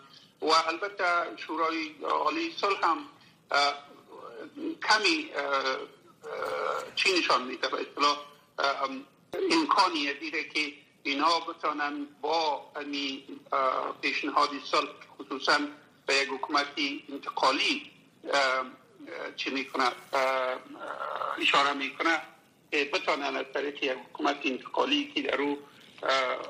و 0.42 0.46
البته 0.46 1.04
شورای 1.46 1.90
عالی 2.02 2.54
صلح 2.60 2.80
هم 2.82 2.98
کمی 4.88 5.30
چی 6.96 7.18
نشان 7.18 7.42
میده؟ 7.42 7.68
به 7.68 7.80
اصطلاح 7.80 8.18
امکانی 9.50 10.14
دیره 10.14 10.44
که 10.44 10.72
اینها 11.02 11.40
بتانن 11.40 12.06
با 12.20 12.70
امی 12.76 13.24
پیشنهادی 14.02 14.60
صلح 14.64 14.90
خصوصا 15.18 15.58
به 16.06 16.14
یک 16.14 16.28
حکومتی 16.28 17.04
انتقالی 17.12 17.90
چی 19.36 19.50
می‌کنه؟ 19.50 19.92
اشاره 21.38 21.72
می‌کنه 21.72 22.20
بتانن 22.72 23.36
از 23.36 23.46
طریق 23.54 23.82
یک 23.82 23.90
حکومت 23.90 24.36
انتقالی 24.44 25.12
که 25.14 25.22
در 25.22 25.40
او 25.40 25.58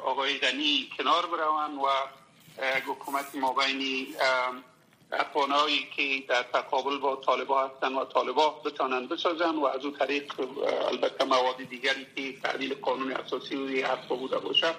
آقای 0.05 0.39
غنی 0.39 0.91
کنار 0.99 1.27
بروند 1.27 1.79
و 1.79 1.89
حکومت 2.87 3.35
مابینی 3.35 4.15
افغانهایی 5.13 5.89
که 5.97 6.25
در 6.29 6.43
تقابل 6.43 6.99
با 6.99 7.17
طالبا 7.17 7.67
هستند 7.67 7.97
و 7.97 8.05
طالبا 8.05 8.51
بتانند 8.51 9.09
بسازن 9.09 9.55
و 9.55 9.65
از 9.65 9.85
او 9.85 9.91
طریق 9.91 10.33
البته 10.89 11.25
مواد 11.25 11.57
دیگری 11.57 12.07
که 12.17 12.41
تعدیل 12.41 12.75
قانون 12.75 13.13
اساسی 13.13 13.57
و 13.57 14.17
بوده 14.17 14.39
باشه 14.39 14.75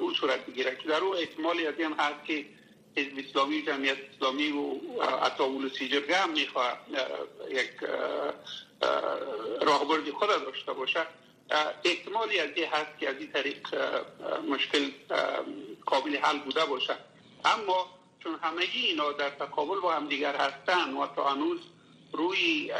او 0.00 0.14
صورت 0.14 0.46
بگیره 0.46 0.76
که 0.76 0.88
در 0.88 1.00
او 1.00 1.16
احتمالی 1.16 1.66
از 1.66 1.74
این 1.78 1.92
هست 1.98 2.24
که 2.24 2.44
حزب 2.96 3.18
اسلامی 3.28 3.62
جمعیت 3.62 3.96
اسلامی 4.14 4.50
و 4.50 4.74
اطاول 5.24 5.70
سیجرگه 5.78 6.16
هم 6.16 6.30
می‌خواه 6.30 6.78
یک 7.50 7.70
راهبردی 9.60 10.10
خود 10.10 10.28
داشته 10.28 10.72
باشه. 10.72 11.06
احتمالی 11.84 12.38
از 12.38 12.50
این 12.56 12.66
هست 12.66 12.98
که 13.00 13.08
از 13.08 13.16
این 13.18 13.32
طریق 13.32 13.68
مشکل 14.48 14.90
قابل 15.86 16.16
حل 16.16 16.38
بوده 16.38 16.64
باشه. 16.64 16.96
اما 17.44 17.99
چون 18.22 18.38
همگی 18.42 18.86
اینا 18.86 19.12
در 19.12 19.30
تقابل 19.30 19.80
با 19.80 19.92
هم 19.94 20.08
دیگر 20.08 20.36
هستن. 20.36 20.92
و 20.94 21.06
تا 21.06 21.28
هنوز 21.28 21.60
روی 22.12 22.72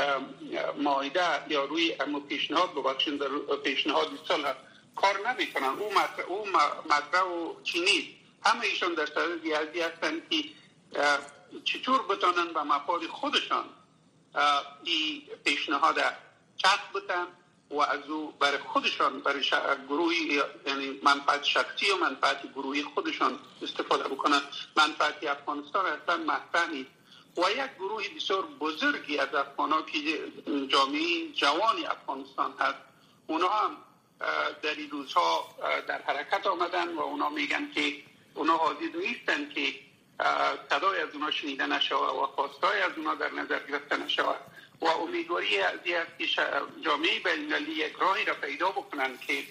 مایده 0.78 1.52
یا 1.52 1.64
روی 1.64 1.96
پیشنهاد 2.28 2.74
ببخشین 2.74 3.16
در 3.16 3.28
پیشنهاد 3.64 4.08
صلح 4.28 4.54
کار 4.96 5.30
نمی‌کنن. 5.30 5.64
او 5.64 5.92
مطرح, 5.92 6.26
او 6.28 6.46
مطرح 6.86 7.22
و 7.22 7.62
چی 7.62 8.16
همه 8.44 8.64
ایشان 8.64 8.94
در 8.94 9.06
سر 9.06 9.26
ریاضی 9.42 9.80
هستن 9.80 10.22
که 10.30 10.44
چطور 11.64 12.02
بتانن 12.02 12.52
به 12.52 12.62
مفاد 12.62 13.06
خودشان 13.06 13.64
این 14.84 15.22
پیشنهاد 15.44 15.96
چسب 16.56 16.92
بتن. 16.94 17.26
و 17.70 17.80
از 17.80 18.08
او 18.08 18.32
برای 18.40 18.58
خودشان 18.58 19.20
برای 19.20 19.44
گروهی 19.88 20.42
یعنی 20.66 21.00
منفعت 21.02 21.44
شخصی 21.44 21.90
و 21.90 21.96
منفعت 21.96 22.52
گروهی 22.52 22.82
خودشان 22.82 23.38
استفاده 23.62 24.08
بکنن 24.08 24.40
منفعت 24.76 25.24
افغانستان 25.24 25.86
اصلا 25.86 26.16
مطرح 26.16 26.68
و 27.36 27.50
یک 27.50 27.74
گروهی 27.78 28.08
بسیار 28.08 28.46
بزرگی 28.60 29.18
از 29.18 29.34
افغان 29.34 29.86
که 29.86 29.98
جامعه 30.68 31.32
جوانی 31.32 31.86
افغانستان 31.86 32.54
هست. 32.58 32.78
اونا 33.26 33.48
هم 33.48 33.76
در 34.62 34.74
این 34.74 34.90
روزها 34.90 35.48
در 35.88 36.02
حرکت 36.02 36.46
آمدن 36.46 36.94
و 36.94 37.00
اونا 37.00 37.28
میگن 37.28 37.70
که 37.74 37.94
اونا 38.34 38.56
حاضر 38.56 38.88
نیستن 38.98 39.48
که 39.48 39.74
صدای 40.70 41.00
از 41.00 41.08
اونا 41.14 41.30
شنیده 41.30 41.66
نشوه 41.66 42.22
و 42.22 42.26
خواستای 42.26 42.80
از 42.80 42.92
اونا 42.96 43.14
در 43.14 43.32
نظر 43.32 43.58
گرفته 43.68 43.96
نشوه 43.96 44.36
و 44.80 44.86
امیدواری 44.86 45.58
از 45.58 45.78
که 46.18 46.26
جامعه 46.84 47.20
بینالمللی 47.20 47.72
یک 47.72 47.96
راهی 48.00 48.24
را 48.24 48.34
پیدا 48.34 48.70
بکنن 48.70 49.18
که 49.18 49.44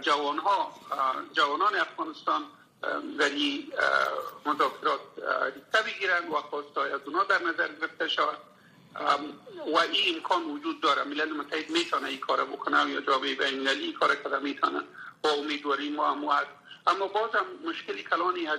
جوان 0.00 0.38
ها 0.38 0.80
جوانان 1.32 1.76
افغانستان 1.76 2.42
در 3.18 3.28
این 3.28 3.72
مذاکرات 4.46 5.00
ریسته 5.54 5.82
بگیرن 5.86 6.28
و 6.28 6.34
خواستای 6.34 6.92
از 6.92 7.00
اونا 7.06 7.24
در 7.24 7.42
نظر 7.42 7.68
گرفته 7.68 8.08
شود. 8.08 8.38
و 9.74 9.78
این 9.78 10.14
امکان 10.14 10.44
وجود 10.44 10.80
داره 10.80 11.04
ملل 11.04 11.32
متحد 11.32 11.70
می‌تونه 11.70 12.08
این 12.08 12.18
کار 12.18 12.44
بکنه 12.44 12.90
یا 12.90 13.00
جامعه 13.00 13.34
بین 13.34 13.58
المللی 13.58 13.84
این 13.84 13.92
کار 13.92 14.14
کنه 14.14 14.38
می‌تونه؟ 14.38 14.80
با 15.22 15.30
امیدواری 15.30 15.90
ما 15.90 16.10
هم 16.10 16.46
اما 16.86 17.06
بازم 17.06 17.46
مشکلی 17.64 18.02
کلانی 18.02 18.46
از 18.46 18.58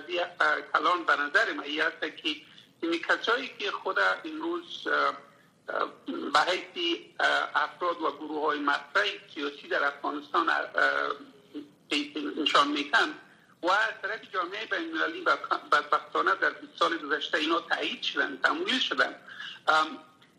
کلان 0.74 1.04
به 1.04 1.16
نظر 1.16 1.52
من 1.52 1.64
است 1.80 2.16
که 2.16 2.36
این 2.80 3.00
کسایی 3.08 3.50
که 3.58 3.70
خود 3.70 3.98
امروز 4.24 4.88
به 5.66 6.40
حیثی 6.40 7.14
افراد 7.54 8.02
و 8.02 8.12
گروه 8.12 8.46
های 8.46 8.58
مطرح 8.58 9.04
سیاسی 9.34 9.68
در 9.68 9.84
افغانستان 9.84 10.50
نشان 12.36 12.68
میتن 12.68 13.14
و 13.62 13.68
طرف 14.02 14.20
جامعه 14.32 14.68
المللی 14.72 15.20
بدبختانه 15.72 16.34
در 16.34 16.50
20 16.50 16.78
سال 16.78 16.98
گذشته 16.98 17.38
اینا 17.38 17.60
تایید 17.60 18.02
شدن 18.02 18.38
تمویل 18.42 18.78
شدن. 18.78 19.14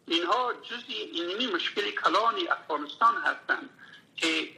اینها 0.07 0.53
جزی 0.53 0.93
اینمی 0.93 1.47
مشکل 1.47 1.91
کلان 1.91 2.35
افغانستان 2.51 3.15
هستند 3.15 3.69
که 4.15 4.49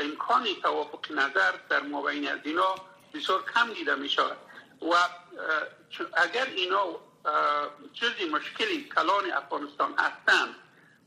امکان 0.00 0.46
توافق 0.62 1.12
نظر 1.12 1.52
در 1.68 1.80
مابین 1.80 2.28
از 2.28 2.38
اینا 2.44 2.74
بسیار 3.14 3.44
کم 3.54 3.72
دیده 3.72 3.94
می 3.94 4.08
شود 4.08 4.36
و 4.82 4.94
اگر 6.14 6.46
اینا 6.46 6.84
جزی 7.94 8.24
مشکل 8.24 8.88
کلان 8.94 9.32
افغانستان 9.32 9.94
هستند 9.98 10.54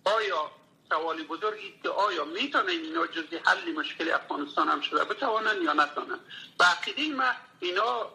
آیا 0.06 0.52
سوالی 0.90 1.24
بزرگی 1.24 1.80
که 1.84 1.90
آیا 1.90 2.26
می‌تونه 2.26 2.72
اینا 2.72 3.08
جزی 3.08 3.38
حل 3.46 3.72
مشکل 3.72 4.12
افغانستان 4.12 4.68
هم 4.68 4.82
شده؟ 4.82 5.04
بتوانن 5.04 5.62
یا 5.62 5.74
نتوانن؟ 5.74 6.20
و 6.60 6.64
عقیده 6.64 7.16
ما 7.16 7.32
اینا 7.60 8.12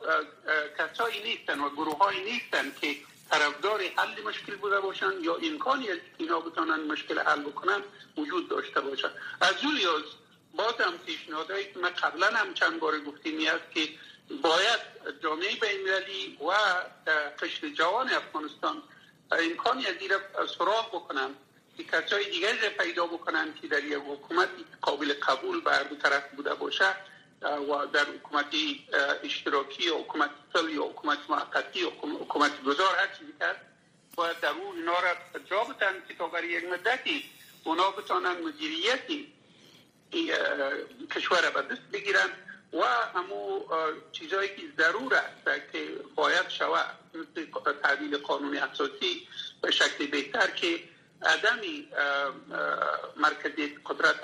کسایی 0.79 1.23
نیستن 1.23 1.61
و 1.61 1.71
گروه 1.71 2.15
نیستن 2.25 2.73
که 2.81 2.97
طرفدار 3.31 3.81
حل 3.97 4.23
مشکل 4.23 4.57
بوده 4.57 4.81
باشن 4.81 5.13
یا 5.21 5.35
امکانی 5.37 5.87
اینا 6.19 6.41
بتونن 6.41 6.81
مشکل 6.93 7.19
حل 7.19 7.43
بکنن 7.43 7.81
وجود 8.17 8.49
داشته 8.49 8.81
باشن. 8.81 9.11
از 9.41 9.61
جولیوز 9.61 10.05
بازم 10.57 10.95
پیشنهادهایی 11.07 11.73
که 11.73 11.79
ما 11.79 11.89
قبلا 11.89 12.27
هم 12.27 12.55
چند 12.55 12.81
بار 12.81 13.01
گفتیم 13.01 13.49
است 13.49 13.71
که 13.75 13.89
باید 14.31 14.81
جامعه 15.23 15.57
بینالمللی 15.57 16.39
و 16.41 16.53
قشر 17.39 17.69
جوان 17.69 18.09
افغانستان 18.11 18.83
امکانی 19.33 19.87
از 19.87 19.95
را 20.11 20.47
سراغ 20.47 20.89
بکنن 20.89 21.31
که 21.77 21.85
کسای 21.85 22.31
دیگری 22.31 22.69
پیدا 22.69 23.07
بکنن 23.07 23.55
که 23.61 23.69
در 23.69 23.85
یک 23.85 24.03
حکومت 24.09 24.49
قابل 24.81 25.15
قبول 25.15 25.61
بر 25.61 25.83
دو 25.83 25.97
طرف 25.97 26.31
بوده 26.37 26.55
باشه 26.55 26.95
و 27.43 27.87
در 27.87 28.05
حکومت 28.05 28.47
اشتراکی 29.23 29.83
یا 29.83 29.99
حکومت 29.99 30.31
سل 30.53 30.69
یا 30.69 30.83
حکومت 30.85 31.19
موقتی 31.29 31.81
یا 31.81 31.91
حکومت 31.91 32.63
گذار 32.63 32.97
هر 32.97 33.09
چیزی 33.19 33.33
کرد 33.41 33.61
باید 34.15 34.41
در 34.41 34.49
اون 34.49 34.77
اینا 34.77 35.01
را 35.01 35.41
جا 35.51 35.65
بتن 35.65 35.95
که 36.09 36.15
تا 36.15 36.27
برای 36.27 36.49
یک 36.49 36.65
مدتی 36.65 37.25
اونا 37.65 37.91
بتانن 37.91 38.41
مدیریتی 38.41 39.33
کشور 41.15 41.51
را 41.51 41.61
دست 41.61 41.83
بگیرن. 41.93 42.29
و 42.75 42.85
همو 43.19 43.61
چیزهایی 44.13 44.49
که 44.49 44.63
ضرور 44.79 45.15
است 45.15 45.73
که 45.73 45.89
باید 46.15 46.49
شود 46.49 46.99
مثل 47.15 47.47
تعدیل 47.83 48.19
قانون 48.19 48.57
اساسی 48.57 49.29
به 49.63 49.71
شکل 49.71 50.07
بهتر 50.07 50.51
که 50.51 50.81
عدمی 51.23 51.89
مرکزی 53.17 53.79
قدرت 53.87 54.21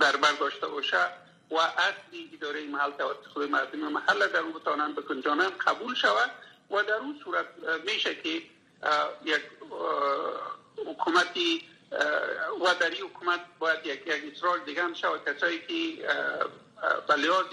در 0.00 0.16
بر 0.16 0.32
داشته 0.40 0.66
باشه 0.66 1.06
و 1.50 1.56
اصلی 1.56 2.30
اداره 2.34 2.64
محل 2.66 2.90
توسط 2.90 3.26
خود 3.32 3.50
مردم 3.50 3.78
محل 3.78 4.26
در 4.26 4.40
اون 4.40 4.52
بتانن 4.52 4.92
بکنجانن 4.92 5.50
قبول 5.50 5.94
شود 5.94 6.30
و 6.70 6.82
در 6.82 6.94
اون 6.94 7.20
صورت 7.24 7.46
میشه 7.84 8.14
که 8.14 8.42
یک 9.24 9.42
حکومتی 10.86 11.68
و 12.60 12.74
در 12.80 12.90
این 12.90 13.02
حکومت 13.02 13.40
باید 13.58 13.86
یک 13.86 14.06
یک 14.06 14.36
اصرار 14.36 14.58
دیگه 14.58 14.82
هم 14.82 14.94
شود. 14.94 15.24
کسایی 15.24 15.58
که 15.58 16.04
به 17.08 17.14
لحاظ 17.14 17.46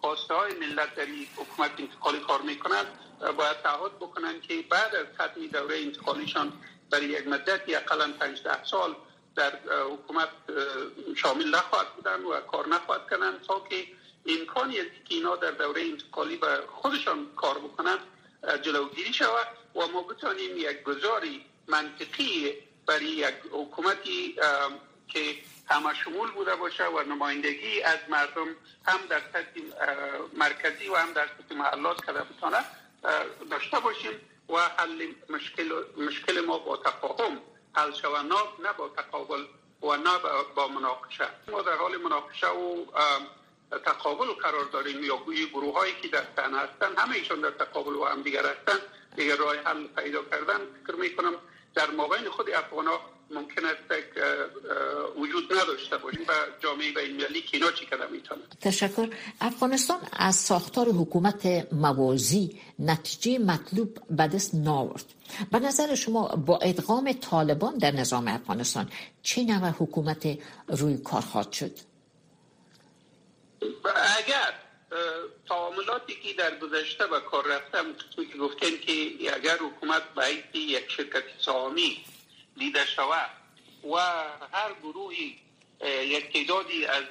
خواسته 0.00 0.34
های 0.34 0.54
ملت 0.54 0.94
در 0.94 1.06
حکومت 1.36 1.70
انتقالی 1.78 2.18
کار 2.18 2.42
می‌کنند 2.42 2.86
باید 3.36 3.62
تعهد 3.62 3.96
بکنن 3.96 4.40
که 4.40 4.64
بعد 4.70 4.94
از 4.94 5.06
ختم 5.14 5.46
دوره 5.46 5.78
انتقالیشان 5.78 6.52
برای 6.90 7.06
یک 7.06 7.28
مدتی 7.28 7.74
اقلا 7.74 8.12
15 8.20 8.64
سال 8.64 8.94
در 9.36 9.52
حکومت 9.92 10.28
شامل 11.16 11.48
نخواهد 11.48 11.94
بودن 11.96 12.22
و 12.22 12.40
کار 12.40 12.68
نخواهد 12.68 13.06
کنند 13.10 13.42
تا 13.42 13.60
که 13.70 13.86
امکانی 14.26 14.80
از 14.80 14.86
که 14.86 15.14
اینا 15.14 15.36
در 15.36 15.50
دوره 15.50 15.82
انتقالی 15.82 16.36
به 16.36 16.60
خودشان 16.68 17.26
کار 17.36 17.58
بکنند 17.58 17.98
جلوگیری 18.62 19.12
شود 19.12 19.46
و 19.74 19.86
ما 19.86 20.02
بتانیم 20.02 20.56
یک 20.56 20.82
گذاری 20.82 21.44
منطقی 21.68 22.54
برای 22.86 23.06
یک 23.06 23.34
حکومتی 23.50 24.36
که 25.14 25.34
همه 25.68 25.94
شمول 25.94 26.30
بوده 26.30 26.54
باشه 26.54 26.84
و 26.84 27.02
نمایندگی 27.02 27.82
از 27.82 27.98
مردم 28.08 28.46
هم 28.86 28.98
در 29.08 29.20
سطح 29.32 29.60
مرکزی 30.32 30.88
و 30.88 30.94
هم 30.96 31.12
در 31.12 31.26
سطح 31.26 31.56
محلات 31.56 32.04
کده 32.04 32.22
بتانه 32.22 32.64
داشته 33.50 33.80
باشیم 33.80 34.20
و 34.48 34.56
حل 34.56 35.06
مشکل, 35.28 35.72
مشکل 35.96 36.40
ما 36.40 36.58
با 36.58 36.76
تفاهم 36.76 37.40
حل 37.74 37.92
شود 37.92 38.32
نه 38.62 38.72
با 38.78 38.88
تقابل 38.88 39.44
و 39.82 39.96
نه 39.96 40.18
با 40.54 40.68
مناقشه. 40.68 41.28
ما 41.48 41.62
در 41.62 41.76
حال 41.76 41.96
مناقشه 41.96 42.46
و 42.48 42.86
تقابل 43.84 44.26
قرار 44.26 44.64
داریم 44.64 45.04
یا 45.04 45.16
گویی 45.16 45.46
گروه 45.46 45.74
هایی 45.74 45.94
که 46.02 46.08
در 46.08 46.24
تن 46.36 46.54
هستن 46.54 46.96
همه 46.96 47.16
ایشان 47.16 47.40
در 47.40 47.50
تقابل 47.50 47.94
و 47.94 48.04
هم 48.04 48.22
دیگر 48.22 48.46
هستن 48.46 48.78
دیگر 49.16 49.36
راه 49.36 49.56
حل 49.56 49.86
پیدا 49.86 50.22
کردن. 50.24 50.60
فکر 50.86 50.96
می 50.96 51.16
کنم 51.16 51.34
در 51.74 51.90
مابین 51.90 52.30
خود 52.30 52.50
افغان 52.50 52.86
ها 52.86 53.13
ممکن 53.30 53.64
است 53.64 54.08
وجود 55.18 55.52
نداشته 55.52 55.96
باشیم 55.96 56.22
و 56.28 56.32
جامعه 56.60 56.92
بین 56.92 57.16
ملی 57.16 57.42
که 57.42 57.56
اینا 57.56 57.72
چی 57.72 57.86
کده 57.86 58.06
می‌تونه؟ 58.06 58.40
تشکر. 58.60 59.08
افغانستان 59.40 59.98
از 60.12 60.36
ساختار 60.36 60.88
حکومت 60.88 61.46
موازی 61.72 62.60
نتیجه 62.78 63.38
مطلوب 63.38 63.98
به 64.10 64.26
دست 64.26 64.54
ناورد 64.54 65.04
به 65.52 65.58
نظر 65.58 65.94
شما 65.94 66.28
با 66.28 66.58
ادغام 66.58 67.12
طالبان 67.12 67.78
در 67.78 67.90
نظام 67.90 68.28
افغانستان 68.28 68.90
چه 69.22 69.44
نوع 69.44 69.68
حکومت 69.68 70.38
روی 70.68 70.98
کار 70.98 71.20
خواهد 71.22 71.52
شد؟ 71.52 71.78
اگر 74.18 74.54
تعاملاتی 75.48 76.14
که 76.14 76.32
در 76.38 76.58
گذشته 76.58 77.06
به 77.06 77.20
کار 77.20 77.46
رفتم 77.46 77.84
که 78.16 78.38
گفتن 78.38 78.76
که 78.86 78.92
اگر 79.34 79.56
حکومت 79.56 80.02
به 80.14 80.58
یک 80.58 80.90
شرکت 80.90 81.22
سامی 81.38 82.04
دیده 82.58 82.86
شود 82.86 83.30
و 83.84 83.96
هر 84.52 84.72
گروهی 84.82 85.38
یک 85.84 86.32
تعدادی 86.32 86.86
از 86.86 87.04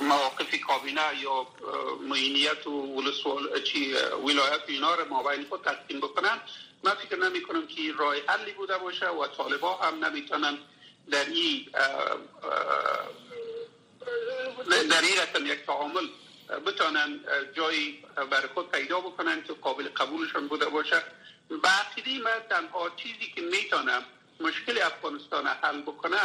مواقف 0.00 0.60
کابینه 0.66 1.02
یا 1.22 1.46
معینیت 2.08 2.66
و 2.66 3.02
ولایت 4.24 4.60
اینا 4.66 4.94
را 4.94 5.04
مابین 5.04 5.46
خود 5.48 5.62
تقسیم 5.62 6.00
بکنن. 6.00 6.40
من 6.82 6.94
فکر 6.94 7.16
نمی 7.16 7.42
کنم 7.42 7.66
که 7.66 7.92
رای 7.98 8.20
حلی 8.26 8.52
بوده 8.52 8.78
باشه 8.78 9.08
و 9.08 9.26
طالبا 9.26 9.76
هم 9.76 10.04
نمی‌تونن 10.04 10.58
در 11.10 11.24
این 11.24 11.66
در 14.66 15.00
این 15.00 15.16
رقم 15.20 15.46
یک 15.46 15.66
تعامل 15.66 16.08
بتانن 16.66 17.20
جایی 17.56 18.04
برای 18.30 18.48
خود 18.54 18.70
پیدا 18.70 19.00
بکنن 19.00 19.44
که 19.44 19.52
قابل 19.52 19.88
قبولشان 19.88 20.48
بوده 20.48 20.66
باشه. 20.66 21.02
به 21.48 21.56
من 22.24 22.40
تنها 22.50 22.90
چیزی 22.96 23.32
که 23.34 23.40
می‌تونم 23.40 24.04
مشکل 24.40 24.78
افغانستان 24.82 25.46
حل 25.46 25.82
بکنه 25.82 26.18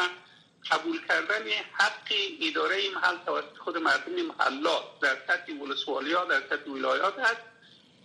قبول 0.72 1.08
کردن 1.08 1.46
حق 1.74 2.14
اداره 2.42 2.90
محل 2.96 3.18
توسط 3.26 3.58
خود 3.58 3.78
مردم 3.78 4.22
محلات 4.22 5.00
در 5.02 5.18
سطح 5.28 5.54
ولسوالیا 5.54 6.26
در 6.26 6.42
سطح 6.50 6.72
ولایات 6.72 7.20
هست 7.20 7.42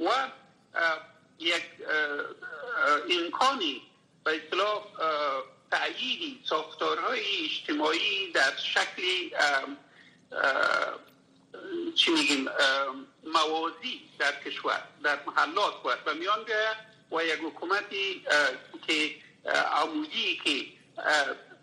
و 0.00 0.10
یک 1.38 1.64
امکانی 3.10 3.82
به 4.24 4.36
اصطلاح 4.36 4.82
تعییدی 5.70 6.42
ساختارهای 6.44 7.20
اجتماعی 7.44 8.32
در 8.32 8.56
شکل 8.56 9.02
چی 11.94 12.10
میگیم 12.10 12.48
موازی 13.24 14.10
در 14.18 14.42
کشور 14.44 14.82
در 15.02 15.18
محلات 15.26 15.82
باید. 15.82 15.98
و 16.06 16.14
میان 16.14 16.44
و 17.12 17.24
یک 17.24 17.40
حکومتی 17.42 18.24
که 18.86 19.14
عمودی 19.72 20.40
که 20.44 20.66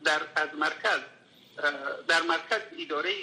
در 0.03 0.21
از 0.35 0.49
مرکز 0.53 0.99
در 2.07 2.21
مرکز 2.21 2.61
اداره 2.79 3.13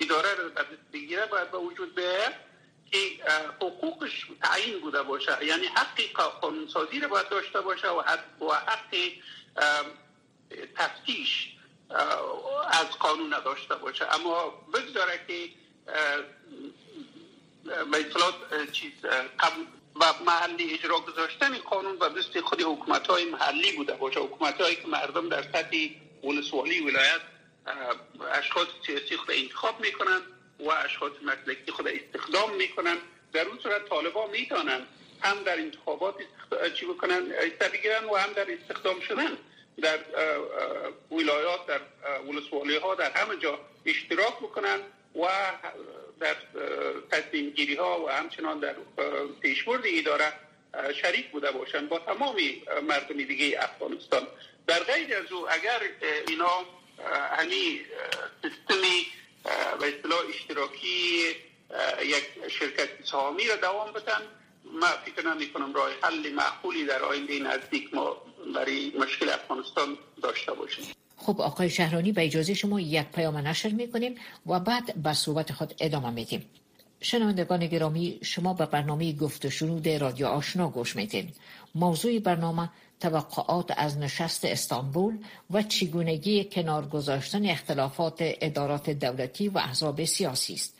اداره 0.00 0.48
در 0.56 0.66
بگیره 0.92 1.26
باید 1.26 1.50
به 1.50 1.58
وجود 1.58 1.94
بیاید 1.94 2.32
که 2.92 2.98
حقوقش 3.60 4.26
تعیین 4.42 4.80
بوده 4.80 5.02
باشه. 5.02 5.44
یعنی 5.44 5.66
حقی 5.66 6.08
قانونسازی 6.40 7.00
رو 7.00 7.08
باید 7.08 7.28
داشته 7.28 7.60
باشه 7.60 7.88
و 7.88 8.00
حق 8.00 9.10
تفتیش 10.76 11.48
از 12.70 12.86
قانون 12.98 13.34
نداشته 13.34 13.74
باشه. 13.74 14.14
اما 14.14 14.50
بگذاره 14.74 15.20
که 15.26 15.48
به 17.64 18.06
اصطلاح 18.06 18.66
چیز 18.72 18.92
و 20.00 20.04
محلی 20.26 20.74
اجرا 20.74 20.98
گذاشتن 20.98 21.58
قانون 21.58 21.96
و 21.96 22.08
دست 22.08 22.40
خود 22.40 22.62
حکومت 22.62 23.06
های 23.06 23.24
محلی 23.24 23.72
بوده 23.72 23.92
باشه. 23.92 24.20
حکومت 24.20 24.60
هایی 24.60 24.76
که 24.76 24.88
مردم 24.88 25.28
در 25.28 25.42
سطح 25.42 25.76
ولسوالی 26.24 26.80
ولایت 26.80 27.20
اشخاص 28.32 28.66
سیاسی 28.86 29.16
خود 29.16 29.30
انتخاب 29.30 29.80
می‌کنن 29.80 30.20
و 30.60 30.70
اشخاص 30.70 31.12
مسلکی 31.22 31.72
خود 31.72 31.88
استخدام 31.88 32.54
می‌کنن. 32.54 32.96
در 33.32 33.48
اون 33.48 33.58
صورت 33.62 33.88
طالبا 33.88 34.26
می‌تونن 34.26 34.86
هم 35.20 35.42
در 35.42 35.58
انتخابات 35.58 36.14
چی 36.74 36.86
بکنن 36.86 37.22
و 38.12 38.16
هم 38.16 38.32
در 38.32 38.46
استخدام 38.52 39.00
شدن 39.00 39.38
در 39.82 39.98
ولایات 41.10 41.66
در 41.66 41.80
ولسوالی 42.28 42.76
ها 42.76 42.94
در 42.94 43.10
همه 43.10 43.36
جا 43.36 43.58
اشتراک 43.86 44.36
بکنن 44.38 44.78
و 45.14 45.26
در 46.20 46.36
تصمیم 47.10 47.50
گیری 47.50 47.74
ها 47.74 48.04
و 48.04 48.08
همچنان 48.08 48.60
در 48.60 48.74
پیشبرد 49.40 49.82
اداره 49.84 50.32
شریک 51.02 51.30
بوده 51.30 51.50
باشند. 51.50 51.88
با 51.88 51.98
تمام 51.98 52.36
مردم 52.82 53.16
دیگه 53.16 53.58
افغانستان. 53.62 54.26
در 54.66 54.78
غیر 54.78 55.16
از 55.16 55.32
او 55.32 55.50
اگر 55.50 55.80
اینا 56.28 56.64
همی 57.38 57.80
سیستمی 58.42 59.06
به 59.80 59.96
اصطلاح 59.96 60.20
اشتراکی 60.28 61.22
یک 62.02 62.24
شرکت 62.48 62.88
سهامی 63.04 63.48
را 63.48 63.56
دوام 63.56 63.92
بدن 63.92 64.22
ما 64.64 64.86
فکر 64.86 65.26
نمی 65.26 65.52
کنم 65.52 65.74
راه 65.74 65.90
حل 66.02 66.32
معقولی 66.32 66.84
در 66.84 67.02
آینده 67.02 67.38
نزدیک 67.38 67.94
ما 67.94 68.22
برای 68.54 68.92
مشکل 68.98 69.28
افغانستان 69.28 69.98
داشته 70.22 70.52
باشیم. 70.52 70.84
خب 71.26 71.40
آقای 71.40 71.70
شهرانی 71.70 72.12
به 72.12 72.24
اجازه 72.24 72.54
شما 72.54 72.80
یک 72.80 73.06
پیام 73.06 73.36
نشر 73.36 73.68
می‌کنیم 73.68 74.14
و 74.46 74.60
بعد 74.60 75.02
به 75.02 75.12
صحبت 75.12 75.52
خود 75.52 75.74
ادامه 75.80 76.10
میدیم. 76.10 76.44
شنوندگان 77.00 77.66
گرامی 77.66 78.18
شما 78.22 78.54
به 78.54 78.66
برنامه 78.66 79.12
گفت 79.12 79.44
و 79.44 79.50
شنود 79.50 79.88
رادیو 79.88 80.26
آشنا 80.26 80.68
گوش 80.68 80.96
میدین. 80.96 81.32
موضوع 81.74 82.18
برنامه 82.18 82.70
توقعات 83.00 83.72
از 83.76 83.98
نشست 83.98 84.44
استانبول 84.44 85.18
و 85.50 85.62
چگونگی 85.62 86.44
کنار 86.44 86.88
گذاشتن 86.88 87.46
اختلافات 87.46 88.16
ادارات 88.18 88.90
دولتی 88.90 89.48
و 89.48 89.58
احزاب 89.58 90.04
سیاسی 90.04 90.54
است. 90.54 90.74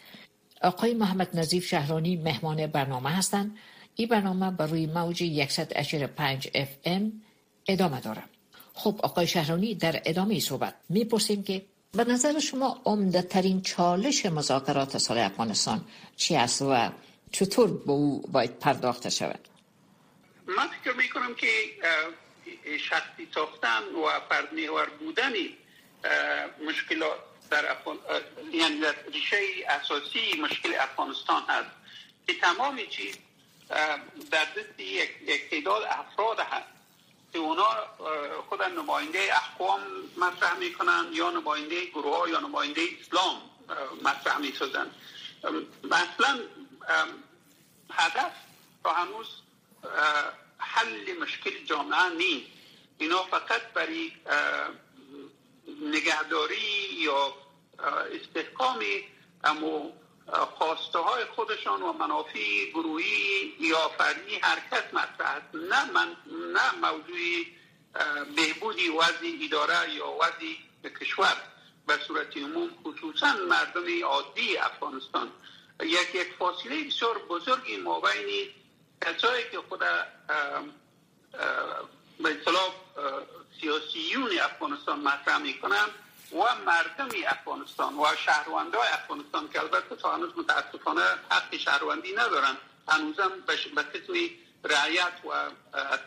آقای 0.62 0.94
محمد 0.94 1.38
نظیف 1.38 1.66
شهرانی 1.66 2.16
مهمان 2.16 2.66
برنامه 2.66 3.11
هستند. 3.11 3.56
این 3.94 4.09
برنامه 4.09 4.50
بر 4.50 4.66
روی 4.66 4.87
موج 4.87 5.22
100.5 5.48 6.48
FM 6.48 7.02
ادامه 7.68 8.00
دارد. 8.00 8.36
خب 8.76 9.00
آقای 9.02 9.26
شهرانی 9.26 9.74
در 9.74 10.02
ادامه 10.04 10.40
صحبت. 10.40 10.74
می‌پرسیم 10.88 11.42
که 11.42 11.64
به 11.92 12.04
نظر 12.04 12.38
شما 12.38 12.82
عمده 12.84 13.22
ترین 13.22 13.62
چالش 13.62 14.26
مذاکرات 14.26 14.98
سال 14.98 15.18
افغانستان 15.18 15.84
چی 16.16 16.36
است 16.36 16.62
و 16.62 16.90
چطور 17.32 17.68
به 17.86 17.92
او 17.92 18.22
باید 18.32 18.58
پرداخته 18.58 19.10
شود؟ 19.10 19.48
من 20.46 20.68
فکر 20.68 20.92
می‌کنم 20.96 21.34
که 21.34 21.48
شخصی 22.78 23.28
ساختن 23.34 23.82
و 23.82 24.20
پردمیور 24.30 24.86
بودنی 25.00 25.48
مشکلات 26.68 27.18
در 27.50 27.70
افغان... 27.72 27.98
یعنی 28.52 28.80
در 28.80 28.94
ریشه 29.12 29.36
اساسی 29.68 30.40
مشکل 30.42 30.74
افغانستان 30.80 31.42
هست. 31.48 31.70
که 32.26 32.34
تمام 32.40 32.80
چیز 32.90 33.14
در 34.30 34.44
دست 34.44 34.80
یک 34.80 35.50
تعداد 35.50 35.82
افراد 35.82 36.38
هست. 36.40 36.75
که 37.37 37.42
اونا 37.42 37.68
خود 38.49 38.62
نماینده 38.62 39.18
احکام 39.18 39.81
مطرح 40.16 40.59
می‌کنن 40.59 41.07
یا 41.12 41.31
نماینده 41.31 41.85
گروه 41.85 42.31
یا 42.31 42.40
نماینده 42.40 42.83
اسلام 43.01 43.42
مطرح 44.03 44.38
می‌سازن. 44.38 44.90
مثلا 45.85 46.40
هدف 47.90 48.33
تا 48.85 48.92
هنوز 48.92 49.27
حل 50.59 51.18
مشکل 51.20 51.64
جامعه 51.64 52.09
نیست. 52.09 52.46
اینا 52.99 53.22
فقط 53.22 53.62
برای 53.75 54.12
نگهداری 55.83 56.92
یا 56.92 57.35
استحکام 58.12 58.81
اما 59.44 59.92
خواسته 60.32 60.98
های 60.98 61.24
خودشان 61.24 61.82
و 61.82 61.92
منافع 61.92 62.70
گروهی 62.74 63.54
یا 63.60 63.88
فردی 63.98 64.36
حرکت 64.36 64.94
مطرح 64.94 65.42
نه 65.54 65.90
من 65.92 66.16
نه 66.54 66.90
موضوع 66.90 67.44
بهبودی 68.36 68.88
وضع 68.88 69.44
اداره 69.44 69.94
یا 69.94 70.08
وضع 70.08 70.54
کشور 71.00 71.36
به 71.86 71.98
صورت 72.06 72.36
عموم 72.36 72.70
خصوصا 72.84 73.32
مردم 73.48 74.04
عادی 74.04 74.56
افغانستان. 74.56 75.32
یک 75.82 76.14
یک 76.14 76.28
فاصله 76.38 76.84
بسیار 76.84 77.18
بزرگی 77.18 77.76
مابین 77.76 78.48
کسایی 79.00 79.44
که 79.50 79.58
خود 79.68 79.78
به 82.20 82.38
اصطلاح 82.38 82.74
سیاسیون 83.60 84.30
افغانستان 84.42 85.00
مطرح 85.00 85.38
می‌کنن 85.38 85.86
و 86.32 86.38
مردم 86.66 87.08
افغانستان 87.26 87.98
و 87.98 88.06
شهرونده 88.26 88.94
افغانستان 88.94 89.48
که 89.48 89.60
البته 89.60 89.96
تا 89.96 90.14
هنوز 90.14 90.30
متاسفانه 90.36 91.02
حق 91.30 91.56
شهروندی 91.56 92.12
ندارن 92.12 92.56
هنوزم 92.88 93.32
به 93.46 93.56
قسم 93.56 94.30
رعیت 94.64 95.12
و 95.24 95.50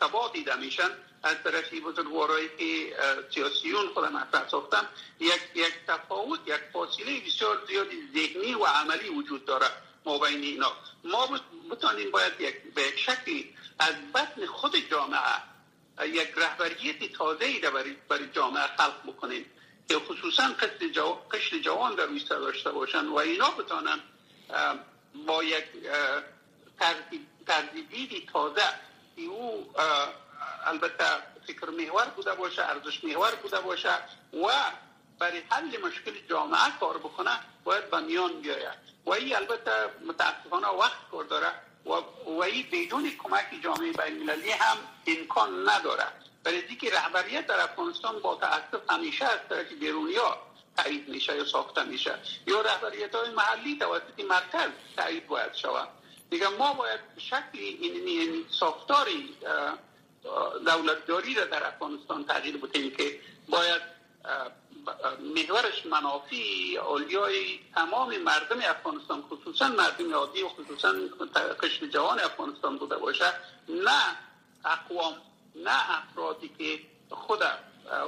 تبا 0.02 0.32
دیده 0.34 0.56
میشن. 0.56 0.90
از 1.24 1.36
طرفی 1.44 1.80
بزرگوارایی 1.80 2.50
که 2.58 2.96
سیاسیون 3.34 3.88
خود 3.94 4.06
مطرح 4.06 4.50
ساختن 4.50 4.88
یک, 5.20 5.42
یک 5.56 5.74
تفاوت 5.88 6.40
یک 6.46 6.62
فاصله 6.74 7.20
بسیار 7.20 7.66
زیادی 7.68 8.10
ذهنی 8.14 8.54
و 8.54 8.66
عملی 8.66 9.10
وجود 9.10 9.46
داره 9.46 9.68
ما 10.06 10.18
بین 10.18 10.44
اینا. 10.44 10.72
ما 11.04 11.40
بتانیم 11.72 12.12
باید 12.12 12.34
یک 12.40 12.74
به 12.76 12.98
شکلی 12.98 13.56
از 13.80 13.94
بطن 14.14 14.46
خود 14.46 14.76
جامعه 14.92 15.20
یک 16.06 16.32
رهبریت 16.36 17.14
تازه 17.14 17.46
ای 17.46 17.60
برای 18.10 18.30
جامعه 18.34 18.68
خلق 18.78 19.04
بکنیم. 19.08 19.46
که 19.90 20.00
خصوصا 20.00 20.50
قشر 21.32 21.60
جوان 21.60 21.96
در 21.96 22.06
روی 22.06 22.20
داشته 22.20 22.72
باشن 22.72 23.06
و 23.06 23.16
اینا 23.16 23.50
بتانن 23.50 24.00
با 25.28 25.44
یک 25.44 25.66
ترزیدی 27.48 28.28
تازه 28.34 28.62
او 29.18 29.74
البته 30.66 31.06
فکر 31.48 31.70
محور 31.70 32.06
بوده 32.06 32.36
باشه 32.36 32.66
ارزش 32.70 33.04
محور 33.04 33.36
بوده 33.36 33.60
باشه 33.60 33.94
و 34.34 34.48
برای 35.20 35.42
حل 35.50 35.78
مشکل 35.84 36.12
جامعه 36.30 36.72
کار 36.80 36.98
بکنه 36.98 37.40
باید 37.64 37.90
به 37.90 38.00
میان 38.00 38.42
بیاید. 38.42 38.80
و 39.06 39.10
این 39.10 39.36
البته 39.36 39.72
متاسفانه 40.08 40.68
وقت 40.68 41.10
کار 41.12 41.24
داره 41.24 41.52
و 41.86 42.42
ای 42.42 42.64
بدون 42.64 43.12
کمک 43.24 43.46
جامعه 43.64 43.92
بین 43.92 44.30
هم 44.30 44.78
امکان 45.08 45.70
نداره. 45.70 46.06
برای 46.44 46.76
که 46.76 46.90
رهبریت 46.90 47.48
در 47.48 47.62
افغانستان 47.62 48.20
با 48.20 48.36
تاسف 48.36 48.82
همیشه 48.90 49.26
از 49.26 49.40
طرف 49.50 49.72
بیرونی 49.72 50.16
ها 50.16 50.38
تایید 50.78 51.10
میشه 51.10 51.36
یا 51.36 51.46
ساخته 51.46 51.84
میشه. 51.84 52.20
یا 52.48 52.62
رهبریت 52.62 53.16
های 53.16 53.30
محلی 53.30 53.78
توسط 53.78 54.20
مرکز 54.30 54.70
تایید 54.98 55.28
باید 55.28 55.54
شود. 55.54 55.88
دیگه 56.30 56.48
ما 56.48 56.74
باید 56.74 57.00
شکلی 57.18 57.66
این, 57.66 58.08
این 58.08 58.46
ساختاری 58.60 59.38
دولتداری 60.66 61.34
را 61.34 61.46
در 61.46 61.68
افغانستان 61.68 62.26
تغییر 62.26 62.58
بدیم 62.58 62.92
که 62.92 63.20
باید 63.50 63.82
محورش 65.20 65.86
منافی 65.86 66.78
اولیای 66.78 67.60
تمام 67.76 68.18
مردم 68.18 68.60
افغانستان 68.60 69.22
خصوصا 69.22 69.68
مردم 69.68 70.14
عادی 70.14 70.42
و 70.42 70.50
خصوصا 70.50 70.94
قشر 71.62 71.88
جوان 71.88 72.20
افغانستان 72.20 72.78
بوده 72.78 72.98
باشه 72.98 73.34
نه 73.70 74.18
اقوام. 74.66 75.14
نه 75.64 75.98
افرادی 75.98 76.50
که 76.58 76.80
خود 77.16 77.40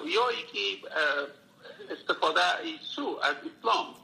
یا 0.06 0.32
که 0.54 0.78
استفاده 1.90 2.42
سو 2.96 3.20
از 3.24 3.36
اسلام 3.36 3.96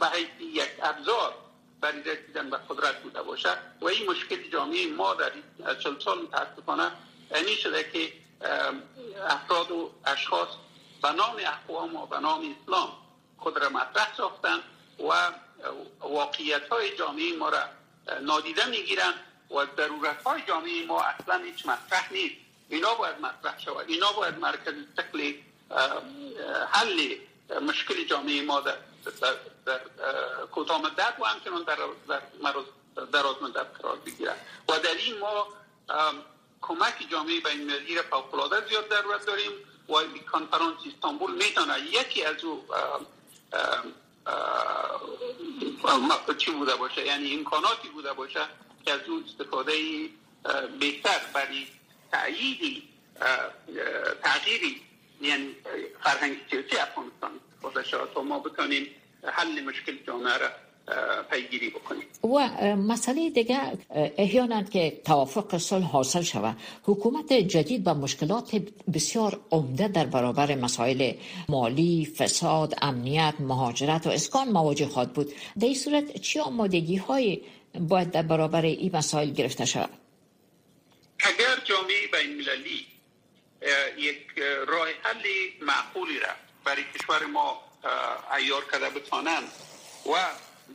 به 0.00 0.06
حیث 0.06 0.28
یک 0.40 0.70
ابزار 0.82 1.34
برای 1.80 2.02
رسیدن 2.02 2.50
به 2.50 2.56
قدرت 2.56 3.02
بوده 3.02 3.22
باشه. 3.22 3.48
و 3.80 3.86
این 3.86 4.10
مشکل 4.10 4.50
جامعه 4.50 4.86
ما 4.86 5.14
در 5.14 5.32
چل 5.74 5.98
سال 6.00 6.22
متاسفانه 6.22 6.92
اینی 7.34 7.56
شده 7.56 7.90
که 7.92 8.12
افراد 9.28 9.70
و 9.70 9.90
اشخاص 10.04 10.48
به 11.02 11.12
نام 11.12 11.36
اقوام 11.38 11.96
و 11.96 12.06
به 12.06 12.18
نام 12.18 12.56
اسلام 12.62 12.88
خود 13.38 13.58
را 13.58 13.68
مطرح 13.68 14.16
ساختن 14.16 14.58
و 14.98 15.32
واقعیت 16.00 16.68
های 16.68 16.96
جامعه 16.96 17.36
ما 17.36 17.48
را 17.48 17.62
نادیده 18.20 18.66
می‌گیرن 18.66 19.14
و 19.50 19.66
ضرورت 19.76 20.22
های 20.22 20.42
جامعه 20.48 20.86
ما 20.86 21.02
اصلا 21.02 21.44
هیچ 21.44 21.66
مطرح 21.66 22.12
نیست. 22.12 22.34
اینا 22.68 22.94
باید 22.94 23.20
مطرح 23.20 23.60
شود. 23.60 23.84
اینا 23.88 24.12
باید 24.12 24.38
مرکز 24.38 24.74
تکل 24.96 25.34
حل 26.70 27.14
مشکل 27.62 28.04
جامعه 28.04 28.42
ما 28.42 28.60
در, 28.60 28.76
در, 29.20 29.34
در 29.66 29.80
کوتاه 30.52 30.82
مدت 30.82 31.14
و 31.20 31.24
همچنان 31.24 31.62
در, 31.62 31.76
در 32.08 32.22
دراز 33.12 33.42
مدت 33.42 33.66
قرار 33.82 33.96
بگیرد. 33.96 34.46
و 34.68 34.78
در 34.78 34.94
این 34.94 35.18
ما 35.18 35.46
کمک 36.60 37.06
جامعه 37.10 37.40
بین 37.40 37.60
المللی 37.60 37.94
را 37.94 38.02
فوق 38.02 38.68
زیاد 38.68 38.88
ضرورت 38.88 39.26
داریم 39.26 39.52
و 39.88 39.92
کنفرانس 40.32 40.76
استانبول 40.86 41.34
می‌تونه 41.34 41.80
یکی 41.80 42.24
از 42.24 42.44
او 42.44 42.64
چی 46.38 46.50
بوده 46.50 46.76
باشه؟ 46.76 47.06
یعنی 47.06 47.34
امکاناتی 47.34 47.88
بوده 47.88 48.12
باشه 48.12 48.40
که 48.84 48.92
از 48.92 49.00
اون 49.08 49.24
استفاده 49.24 49.72
بهتر 50.80 51.20
برای 51.34 51.66
تأییدی 52.12 52.82
تغییری 54.22 54.80
یعنی 55.20 55.48
فرهنگ 56.04 56.36
سیاسی 56.50 56.76
افغانستان 56.76 57.30
استفاده 57.64 58.14
تا 58.14 58.22
ما 58.22 58.38
بتانیم 58.38 58.86
حل 59.24 59.64
مشکل 59.64 59.92
جامعه 60.06 60.38
را 60.38 60.48
پیگیری 61.30 61.70
بکنیم. 61.70 62.02
و 62.24 62.48
مسئله 62.76 63.30
دیگه 63.30 63.58
احیانا 64.16 64.62
که 64.62 65.00
توافق 65.04 65.56
صلح 65.56 65.84
حاصل 65.84 66.22
شود 66.22 66.56
حکومت 66.82 67.32
جدید 67.32 67.84
با 67.84 67.94
مشکلات 67.94 68.62
بسیار 68.94 69.40
عمده 69.50 69.88
در 69.88 70.06
برابر 70.06 70.54
مسائل 70.54 71.12
مالی 71.48 72.06
فساد 72.18 72.74
امنیت 72.82 73.34
مهاجرت 73.40 74.06
و 74.06 74.10
اسکان 74.10 74.48
مواجه 74.48 74.86
خواهد 74.86 75.12
بود. 75.12 75.32
در 75.60 75.66
این 75.66 75.74
صورت 75.74 76.16
چه 76.20 76.42
آمادگی 76.42 76.96
های 76.96 77.40
باید 77.74 78.10
در 78.10 78.22
برابر 78.22 78.62
این 78.62 78.96
مسائل 78.96 79.30
گرفته 79.30 79.64
شود. 79.64 79.90
اگر 81.18 81.56
جامعه 81.64 82.06
بین 82.12 82.30
المللی 82.30 82.86
یک 83.96 84.38
راه 84.66 84.88
حل 85.02 85.24
معقولی 85.60 86.18
را 86.18 86.28
برای 86.64 86.84
کشور 86.94 87.26
ما 87.26 87.62
ایار 88.36 88.64
کرده 88.72 88.90
بتانند 88.90 89.52
و 90.06 90.26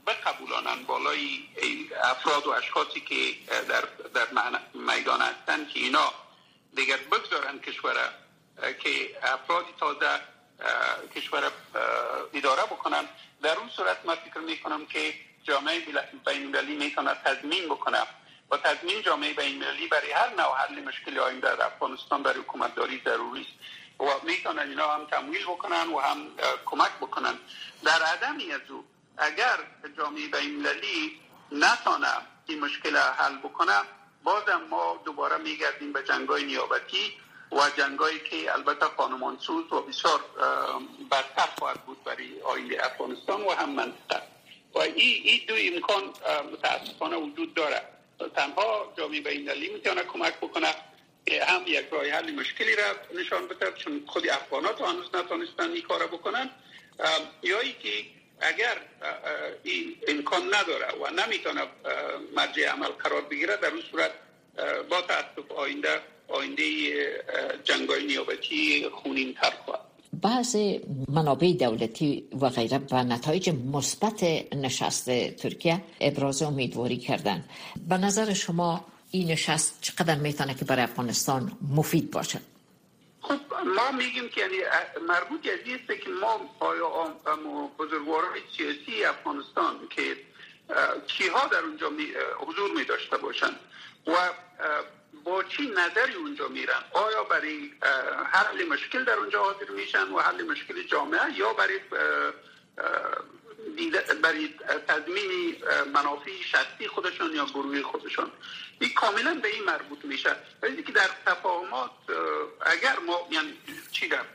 بقبولانند 0.08 0.88
بالای 0.88 1.40
افراد 2.04 2.48
و 2.48 2.50
اشخاصی 2.50 3.02
که 3.02 3.16
در, 3.70 3.84
در 4.14 4.28
میدان 4.74 5.22
هستند 5.22 5.70
که 5.70 5.80
اینا 5.80 6.14
دیگر 6.76 6.98
بگذارن 6.98 7.60
کشور 7.60 8.10
که 8.80 8.90
افرادی 9.24 9.74
تازه 9.80 10.20
کشور 11.16 11.52
اداره 12.34 12.64
بکنن 12.64 13.04
در 13.42 13.58
اون 13.58 13.70
صورت 13.70 14.06
من 14.06 14.16
فکر 14.16 14.40
می‌کنم 14.40 14.86
که 14.86 15.14
جامعه 15.44 15.80
بین 15.80 15.98
المللی 16.28 16.76
می‌تونه 16.76 17.14
تضمین 17.26 17.66
بکنه. 17.66 18.00
و 18.52 18.58
تضمین 18.58 19.02
جامعه 19.02 19.34
بین 19.34 19.64
المللی 19.64 19.88
برای 19.88 20.12
هر 20.12 20.30
نوع 20.30 20.58
حل 20.58 20.84
مشکل 20.84 21.20
آینده 21.20 21.56
در 21.56 21.66
افغانستان 21.66 22.24
برای 22.24 22.40
حکومت 22.40 22.76
داری 22.76 23.02
ضروری 23.06 23.42
است. 23.42 23.52
و 24.00 24.26
می‌تونن 24.26 24.70
اینا 24.70 24.88
هم 24.88 25.06
تمویل 25.06 25.44
بکنن 25.44 25.88
و 25.88 26.00
هم 26.00 26.28
کمک 26.66 26.92
بکنن. 27.02 27.40
در 27.86 28.02
عدمی 28.04 28.52
از 28.52 28.62
او 28.70 28.86
اگر 29.18 29.58
جامعه 29.98 30.28
بین 30.28 30.56
المللی 30.56 31.20
نتانه 31.52 32.08
این 32.48 32.60
مشکل 32.60 32.98
حل 32.98 33.38
بکنه 33.38 33.82
بازم 34.24 34.62
ما 34.70 35.02
دوباره 35.06 35.38
میگردیم 35.38 35.94
به 35.94 36.04
جنگای 36.04 36.44
نیابتی 36.44 37.18
و 37.52 37.70
جنگایی 37.78 38.20
که 38.20 38.54
البته 38.54 38.86
خانمانسوز 38.86 39.74
و 39.74 39.82
بسیار 39.82 40.20
بدتر 41.12 41.50
خواهد 41.60 41.86
بود 41.86 42.04
برای 42.04 42.42
آینده 42.42 42.86
افغانستان 42.86 43.42
و 43.42 43.52
هم 43.52 43.70
منطقه. 43.70 44.33
و 44.74 44.80
این 44.80 45.22
ای 45.24 45.42
دو 45.48 45.56
امکان 45.58 46.04
متاسفانه 46.54 47.18
وجود 47.18 47.54
داره. 47.54 47.82
تنها 48.36 48.94
جامعه 48.98 49.22
بین 49.22 49.50
المللی 49.50 49.70
می‌تونه 49.70 50.04
کمک 50.04 50.34
بکنه 50.38 50.76
که 51.26 51.46
هم 51.46 51.64
یک 51.68 51.86
راه 51.92 52.08
حل 52.10 52.32
مشکلی 52.32 52.76
را 52.76 52.84
نشان 53.20 53.48
بده 53.48 53.72
چون 53.72 54.04
خود 54.08 54.30
افغانات 54.30 54.82
هنوز 54.82 55.16
نتونستن 55.16 55.72
این 55.72 55.82
کار 55.82 56.08
بکنن. 56.08 56.50
یا 57.44 57.64
که 57.64 58.06
اگر 58.42 58.78
این 59.64 59.98
امکان 60.08 60.56
نداره 60.56 60.88
و 61.02 61.10
نمی‌تونه 61.12 61.62
مرجع 62.36 62.68
عمل 62.68 62.88
قرار 62.88 63.22
بگیره 63.22 63.58
در 63.58 63.68
اون 63.68 63.84
صورت 63.92 64.12
با 64.90 65.02
تاسف 65.02 65.52
آینده 65.52 66.02
آینده 66.28 66.64
جنگای 67.64 68.04
نیابتی 68.04 68.90
خونین 68.90 69.34
تر 69.34 69.52
خواهد. 69.66 69.83
بعض 70.24 70.56
منابع 71.10 71.54
دولتی 71.60 72.28
و 72.42 72.50
غیره 72.50 72.80
و 72.92 73.04
نتایج 73.04 73.50
مثبت 73.50 74.24
نشست 74.56 75.30
ترکیه 75.30 75.84
ابراز 76.02 76.42
امیدواری 76.42 76.98
کردن 76.98 77.44
به 77.90 77.98
نظر 77.98 78.34
شما 78.34 78.86
این 79.12 79.32
نشست 79.32 79.78
چقدر 79.82 80.16
می‌تونه 80.16 80.54
که 80.54 80.66
برای 80.66 80.84
افغانستان 80.84 81.52
مفید 81.76 82.12
باشه؟ 82.12 82.40
خب 83.22 83.40
ما 83.76 83.92
میگیم 83.98 84.30
که 84.30 84.42
یعنی 84.42 84.58
مربوط 85.08 85.40
از 85.48 85.74
است 85.74 86.04
که 86.04 86.10
ما 86.22 86.40
آیا 86.60 87.16
بزرگوارای 87.80 88.42
سیاسی 88.58 89.06
افغانستان 89.06 89.76
که 89.90 90.04
کیها 91.08 91.48
در 91.48 91.60
اونجا 91.60 91.88
حضور 92.38 92.72
می 92.78 92.86
داشته 92.86 93.18
باشند 93.18 93.56
و 94.08 94.12
با 95.24 95.44
چی 95.44 95.74
نظری 95.76 96.14
اونجا 96.14 96.48
میرن؟ 96.48 96.84
آیا 96.92 97.24
برای 97.24 97.72
حل 98.32 98.66
مشکل 98.68 99.04
در 99.04 99.14
اونجا 99.14 99.44
حاضر 99.44 99.70
میشن 99.70 100.10
و 100.10 100.20
حل 100.20 100.44
مشکل 100.44 100.84
جامعه 100.84 101.38
یا 101.38 101.54
برای 101.54 101.80
برای 104.24 104.50
تضمین 104.88 105.56
منافع 105.94 106.32
شخصی 106.52 106.88
خودشان 106.88 107.36
یا 107.36 107.46
گروهی 107.46 107.82
خودشان؟ 107.82 108.32
این 108.80 108.94
کاملا 108.94 109.34
به 109.34 109.48
این 109.48 109.64
مربوط 109.64 110.06
میشه. 110.06 110.36
ولی 110.62 110.84
که 110.84 110.92
در 110.92 111.10
تفاهمات 111.26 111.92
اگر 112.62 113.00
ما 113.00 113.28
یعنی 113.32 113.58
چی 113.92 114.08
در 114.08 114.26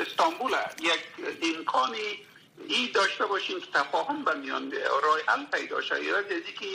استانبول 0.00 0.52
یک 0.80 1.00
امکانی 1.42 2.26
ای 2.68 2.86
داشته 2.86 3.26
باشیم 3.26 3.60
که 3.60 3.66
تفاهم 3.74 4.24
به 4.24 4.34
میان 4.34 4.72
راه 5.02 5.20
حل 5.26 5.44
پیدا 5.44 5.80
شد 5.80 6.02
یا 6.02 6.22
که 6.22 6.66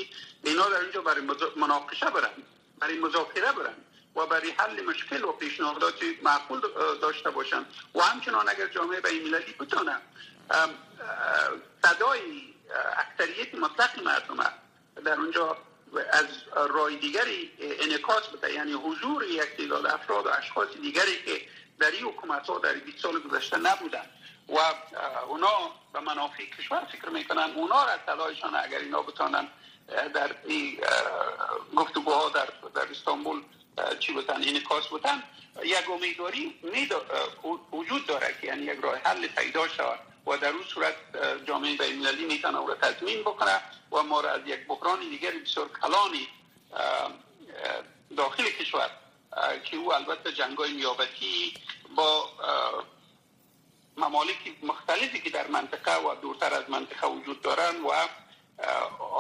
اینا 0.44 0.70
در 0.70 0.80
اینجا 0.80 1.02
برای 1.02 1.22
مناقشه 1.56 2.10
برن. 2.10 2.30
برای 2.80 3.00
مذاکره 3.00 3.52
برن 3.52 3.76
و 4.16 4.26
برای 4.26 4.52
حل 4.52 4.86
مشکل 4.86 5.24
و 5.24 5.32
پیشنهادات 5.32 5.96
معقول 6.24 6.62
داشته 7.02 7.30
باشن. 7.30 7.66
و 7.96 8.02
همچنان 8.02 8.50
اگر 8.50 8.68
جامعه 8.68 9.02
بین 9.02 9.24
المللی 9.24 9.54
بتونه 9.60 9.98
صدای 11.86 12.54
اکثریت 12.98 13.56
مطلق 13.56 14.04
مردم 14.04 14.54
در 15.06 15.14
اونجا 15.14 15.58
از 16.12 16.26
رای 16.70 16.96
دیگری 16.96 17.52
انکاس 17.60 18.28
بده. 18.28 18.54
یعنی 18.54 18.74
حضور 18.74 19.24
یک 19.24 19.58
تعداد 19.58 19.86
افراد 19.86 20.26
و 20.26 20.30
اشخاص 20.30 20.68
دیگری 20.82 21.24
که 21.26 21.42
در 21.80 21.92
این 21.92 22.04
حکومت 22.04 22.48
ها 22.48 22.60
در 22.60 22.74
20 22.74 23.00
سال 23.00 23.20
گذشته 23.20 23.58
نبودن. 23.58 24.10
و 24.50 24.58
اونا 25.28 25.72
به 25.94 26.00
منافع 26.00 26.46
کشور 26.46 26.88
فکر 26.92 27.10
می‌کنن. 27.10 27.52
اونا 27.56 27.86
را 27.86 27.98
تلایشان 27.98 28.56
اگر 28.56 28.80
اینا 28.80 29.02
بتانن 29.02 29.48
در 29.88 30.36
این 30.46 30.80
گفتگوها 31.76 32.30
در, 32.30 32.48
در 32.76 32.92
استانبول 32.92 33.42
چی 34.00 34.14
بودن 34.14 34.36
انکاس 34.36 34.88
بودن 34.88 35.24
یک 35.64 35.90
امیدواری 35.90 36.60
وجود 37.72 38.06
داره 38.06 38.36
که 38.42 38.48
یعنی 38.48 38.64
یک 38.64 38.80
راه 38.82 38.98
حل 38.98 39.28
پیدا 39.28 39.68
شود 39.68 40.00
و 40.28 40.38
در 40.38 40.50
اون 40.50 40.64
صورت 40.64 40.96
جامعه 41.46 41.78
بین 41.78 42.06
المللی 42.06 42.26
می‌تونه 42.26 42.58
او 42.58 42.68
را 42.68 42.76
تضمین 42.76 43.22
بکنه 43.22 43.62
و 43.92 44.04
ما 44.04 44.22
را 44.22 44.32
از 44.32 44.42
یک 44.46 44.68
بحران 44.68 45.00
دیگر 45.00 45.32
بسیار 45.32 45.70
کلانی 45.82 46.28
داخل 48.18 48.44
کشور 48.44 48.90
که 49.64 49.78
او 49.78 49.94
البته 49.94 50.32
جنگای 50.32 50.74
نیابتی 50.74 51.54
با 51.96 52.30
ممالک 53.98 54.38
مختلفی 54.64 55.22
که 55.22 55.30
در 55.30 55.48
منطقه 55.48 55.98
و 55.98 56.16
دورتر 56.22 56.54
از 56.54 56.70
منطقه 56.70 57.08
وجود 57.08 57.42
دارن 57.42 57.82
و 57.82 57.92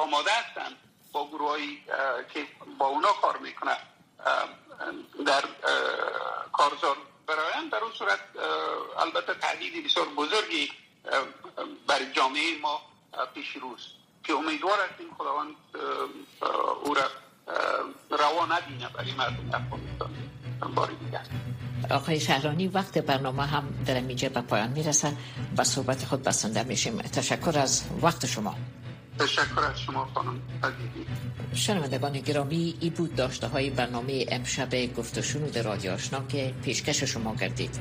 آماده 0.04 0.32
هستند 0.32 0.76
با 1.12 1.28
گروه 1.28 1.58
که 2.34 2.46
با 2.80 2.86
اونا 2.86 3.08
کار 3.22 3.38
می‌کنه 3.38 3.78
در 5.26 5.44
کارزار 6.54 6.98
براین 7.28 7.70
در 7.72 7.78
اون 7.78 7.92
صورت 7.92 8.20
البته 8.98 9.34
تهدیدی 9.34 9.82
بسیار 9.82 10.06
بزرگی 10.18 10.70
برای 11.88 12.12
جامعه 12.14 12.58
ما 12.62 12.82
پیش 13.34 13.50
روز 13.62 13.88
که 14.24 14.34
امیدوار 14.34 14.78
هستیم 14.90 15.08
خداوند 15.18 15.56
او 16.84 16.94
را 16.94 17.04
روا 18.10 18.46
ندینه 18.46 18.90
برای 18.90 19.12
مردم 19.12 19.50
افغانستان. 19.54 20.10
باری 20.76 20.96
دیگر. 20.96 21.26
آقای 21.92 22.20
شهرانی 22.20 22.68
وقت 22.68 22.98
برنامه 22.98 23.46
هم 23.46 23.84
در 23.86 23.96
اینجا 23.96 24.30
به 24.30 24.42
پایان 24.42 24.70
می‌رسه 24.70 25.18
و 25.58 25.64
صحبت 25.64 26.06
خود 26.06 26.24
بسنده 26.24 26.64
میشیم. 26.64 27.02
تشکر 27.02 27.60
از 27.60 27.84
وقت 28.02 28.26
شما. 28.26 28.56
تشکر 29.20 29.60
از 29.60 29.82
شما 29.82 30.08
خانم 30.14 30.42
شنوندگان 31.54 32.14
گرامی 32.14 32.76
ای 32.80 32.90
بود 32.90 33.16
داشته 33.16 33.48
های 33.48 33.70
برنامه 33.70 34.26
امشب 34.30 34.94
گفت 34.94 35.18
و 35.18 35.22
شنود 35.22 35.58
رادیو 35.58 35.92
آشنا 35.92 36.24
که 36.30 36.54
پیشکش 36.64 37.04
شما 37.04 37.36
گردید 37.36 37.80